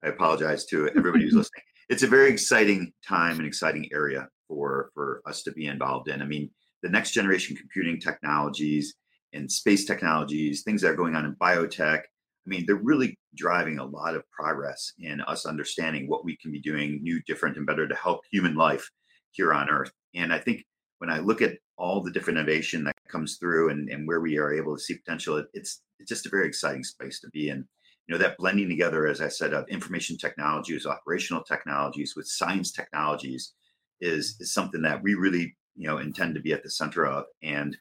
I, 0.03 0.07
I 0.07 0.11
apologize 0.11 0.67
to 0.67 0.89
everybody 0.91 1.25
who's 1.25 1.35
listening. 1.35 1.63
It's 1.89 2.03
a 2.03 2.09
very 2.09 2.31
exciting 2.31 2.93
time 3.07 3.39
and 3.39 3.47
exciting 3.47 3.89
area 3.93 4.29
for 4.49 4.91
for 4.95 5.23
us 5.27 5.43
to 5.45 5.53
be 5.53 5.67
involved 5.67 6.09
in. 6.09 6.23
I 6.23 6.27
mean, 6.27 6.51
the 6.83 6.89
next 6.89 7.13
generation 7.13 7.57
computing 7.57 8.01
technologies 8.01 8.95
and 9.33 9.51
space 9.51 9.85
technologies, 9.85 10.63
things 10.63 10.83
that 10.83 10.91
are 10.91 10.97
going 10.97 11.17
on 11.17 11.25
in 11.25 11.35
biotech. 11.37 12.01
I 12.01 12.49
mean, 12.49 12.65
they're 12.67 12.77
really 12.77 13.19
driving 13.37 13.79
a 13.79 13.85
lot 13.85 14.17
of 14.17 14.29
progress 14.31 14.93
in 14.99 15.21
us 15.23 15.47
understanding 15.47 16.09
what 16.09 16.25
we 16.25 16.37
can 16.37 16.51
be 16.51 16.61
doing 16.61 17.01
new, 17.03 17.23
different, 17.23 17.57
and 17.57 17.65
better 17.65 17.87
to 17.87 17.95
help 17.95 18.23
human 18.31 18.57
life 18.57 18.91
here 19.31 19.55
on 19.55 19.71
Earth. 19.71 19.93
And 20.15 20.33
I 20.33 20.39
think 20.39 20.65
when 21.03 21.11
I 21.11 21.19
look 21.19 21.43
at 21.43 21.59
all 21.79 22.01
the 22.01 22.13
different 22.13 22.39
innovation 22.39 22.85
that 22.85 22.95
comes 23.09 23.37
through 23.37 23.71
and, 23.71 23.89
and 23.89 24.07
where 24.07 24.21
we 24.21 24.39
are 24.39 24.55
able 24.55 24.77
to 24.77 24.81
see 24.81 24.95
potential, 24.95 25.37
it, 25.37 25.47
it's 25.53 25.83
it's 25.99 26.09
just 26.09 26.27
a 26.27 26.29
very 26.29 26.47
exciting 26.47 26.85
space 26.85 27.19
to 27.21 27.31
be 27.31 27.49
in. 27.49 27.67
You 28.07 28.15
know, 28.15 28.19
that 28.19 28.37
blending 28.39 28.69
together, 28.69 29.09
as 29.09 29.21
I 29.21 29.27
said, 29.27 29.53
of 29.53 29.69
information 29.69 30.17
technologies, 30.17 30.87
operational 30.87 31.43
technologies 31.43 32.15
with 32.15 32.29
science 32.29 32.71
technologies 32.71 33.55
is 34.01 34.37
is 34.39 34.55
something 34.55 34.81
that 34.83 35.03
we 35.03 35.15
really, 35.15 35.57
you 35.75 35.89
know, 35.89 35.99
intend 35.99 36.37
to 36.37 36.41
be 36.41 36.53
at 36.53 36.63
the 36.63 36.71
center 36.71 37.05
of. 37.05 37.25
And 37.43 37.77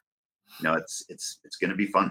you 0.58 0.64
know, 0.64 0.74
it's 0.74 1.04
it's 1.08 1.38
it's 1.44 1.58
gonna 1.58 1.76
be 1.76 1.86
fun. 1.86 2.10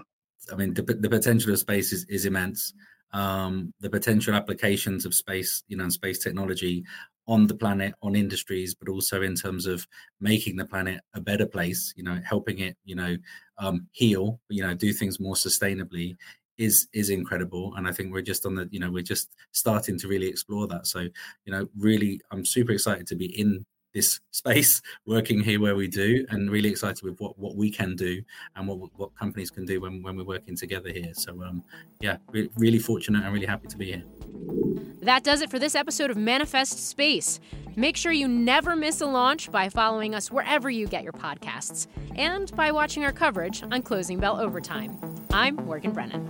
I 0.50 0.54
mean, 0.54 0.72
the, 0.72 0.82
the 0.82 1.10
potential 1.10 1.52
of 1.52 1.58
space 1.58 1.92
is, 1.92 2.06
is 2.08 2.24
immense. 2.24 2.72
Um, 3.12 3.74
the 3.80 3.90
potential 3.90 4.32
applications 4.32 5.04
of 5.04 5.14
space, 5.14 5.62
you 5.68 5.76
know, 5.76 5.84
and 5.84 5.92
space 5.92 6.20
technology 6.20 6.86
on 7.28 7.46
the 7.46 7.54
planet, 7.54 7.94
on 8.02 8.16
industries, 8.16 8.74
but 8.74 8.88
also 8.88 9.22
in 9.22 9.34
terms 9.34 9.66
of 9.66 9.86
making 10.20 10.56
the 10.56 10.64
planet 10.64 11.00
a 11.14 11.20
better 11.20 11.46
place, 11.46 11.92
you 11.96 12.02
know, 12.02 12.20
helping 12.24 12.58
it, 12.58 12.76
you 12.84 12.96
know, 12.96 13.16
um, 13.58 13.86
heal, 13.92 14.40
you 14.48 14.62
know, 14.62 14.74
do 14.74 14.92
things 14.92 15.20
more 15.20 15.34
sustainably 15.34 16.16
is 16.58 16.88
is 16.92 17.10
incredible. 17.10 17.74
And 17.76 17.88
i 17.88 17.92
think 17.92 18.12
we're 18.12 18.22
just 18.22 18.46
on 18.46 18.54
the 18.54 18.68
you 18.70 18.80
know 18.80 18.90
we're 18.90 19.02
just 19.02 19.30
starting 19.52 19.98
to 19.98 20.08
really 20.08 20.28
explore 20.28 20.66
that. 20.68 20.86
So 20.86 21.00
you 21.00 21.52
know 21.52 21.66
really 21.78 22.20
i'm 22.30 22.44
super 22.44 22.72
excited 22.72 23.06
to 23.08 23.16
be 23.16 23.38
in 23.38 23.64
this 23.94 24.20
space 24.30 24.80
working 25.06 25.40
here 25.40 25.60
where 25.60 25.76
we 25.76 25.88
do 25.88 26.24
and 26.30 26.50
really 26.50 26.68
excited 26.68 27.02
with 27.02 27.18
what 27.18 27.38
what 27.38 27.56
we 27.56 27.70
can 27.70 27.96
do 27.96 28.22
and 28.56 28.68
what 28.68 28.78
what 28.96 29.14
companies 29.16 29.50
can 29.50 29.64
do 29.64 29.80
when, 29.80 30.02
when 30.02 30.16
we're 30.16 30.24
working 30.24 30.56
together 30.56 30.90
here. 30.90 31.12
So 31.14 31.42
um 31.42 31.62
yeah 32.00 32.18
really 32.56 32.78
fortunate 32.78 33.24
and 33.24 33.32
really 33.32 33.46
happy 33.46 33.68
to 33.68 33.76
be 33.76 33.86
here 33.86 34.91
that 35.02 35.24
does 35.24 35.42
it 35.42 35.50
for 35.50 35.58
this 35.58 35.74
episode 35.74 36.10
of 36.10 36.16
Manifest 36.16 36.88
Space. 36.88 37.40
Make 37.74 37.96
sure 37.96 38.12
you 38.12 38.28
never 38.28 38.76
miss 38.76 39.00
a 39.00 39.06
launch 39.06 39.50
by 39.50 39.68
following 39.68 40.14
us 40.14 40.30
wherever 40.30 40.70
you 40.70 40.86
get 40.86 41.02
your 41.02 41.12
podcasts 41.12 41.86
and 42.14 42.54
by 42.54 42.70
watching 42.70 43.04
our 43.04 43.12
coverage 43.12 43.62
on 43.70 43.82
Closing 43.82 44.20
Bell 44.20 44.40
Overtime. 44.40 44.96
I'm 45.32 45.56
Morgan 45.56 45.92
Brennan. 45.92 46.28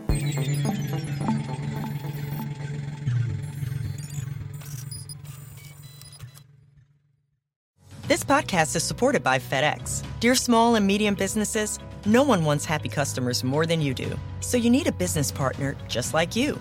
This 8.09 8.25
podcast 8.25 8.75
is 8.77 8.83
supported 8.83 9.23
by 9.23 9.39
FedEx. 9.39 10.05
Dear 10.21 10.35
small 10.35 10.75
and 10.77 10.87
medium 10.87 11.15
businesses, 11.15 11.79
no 12.05 12.23
one 12.23 12.45
wants 12.45 12.65
happy 12.65 12.89
customers 12.89 13.45
more 13.45 13.65
than 13.65 13.81
you 13.81 13.95
do. 13.95 14.19
So 14.41 14.57
you 14.57 14.71
need 14.71 14.87
a 14.87 14.93
business 14.93 15.31
partner 15.31 15.77
just 15.89 16.15
like 16.15 16.37
you 16.37 16.61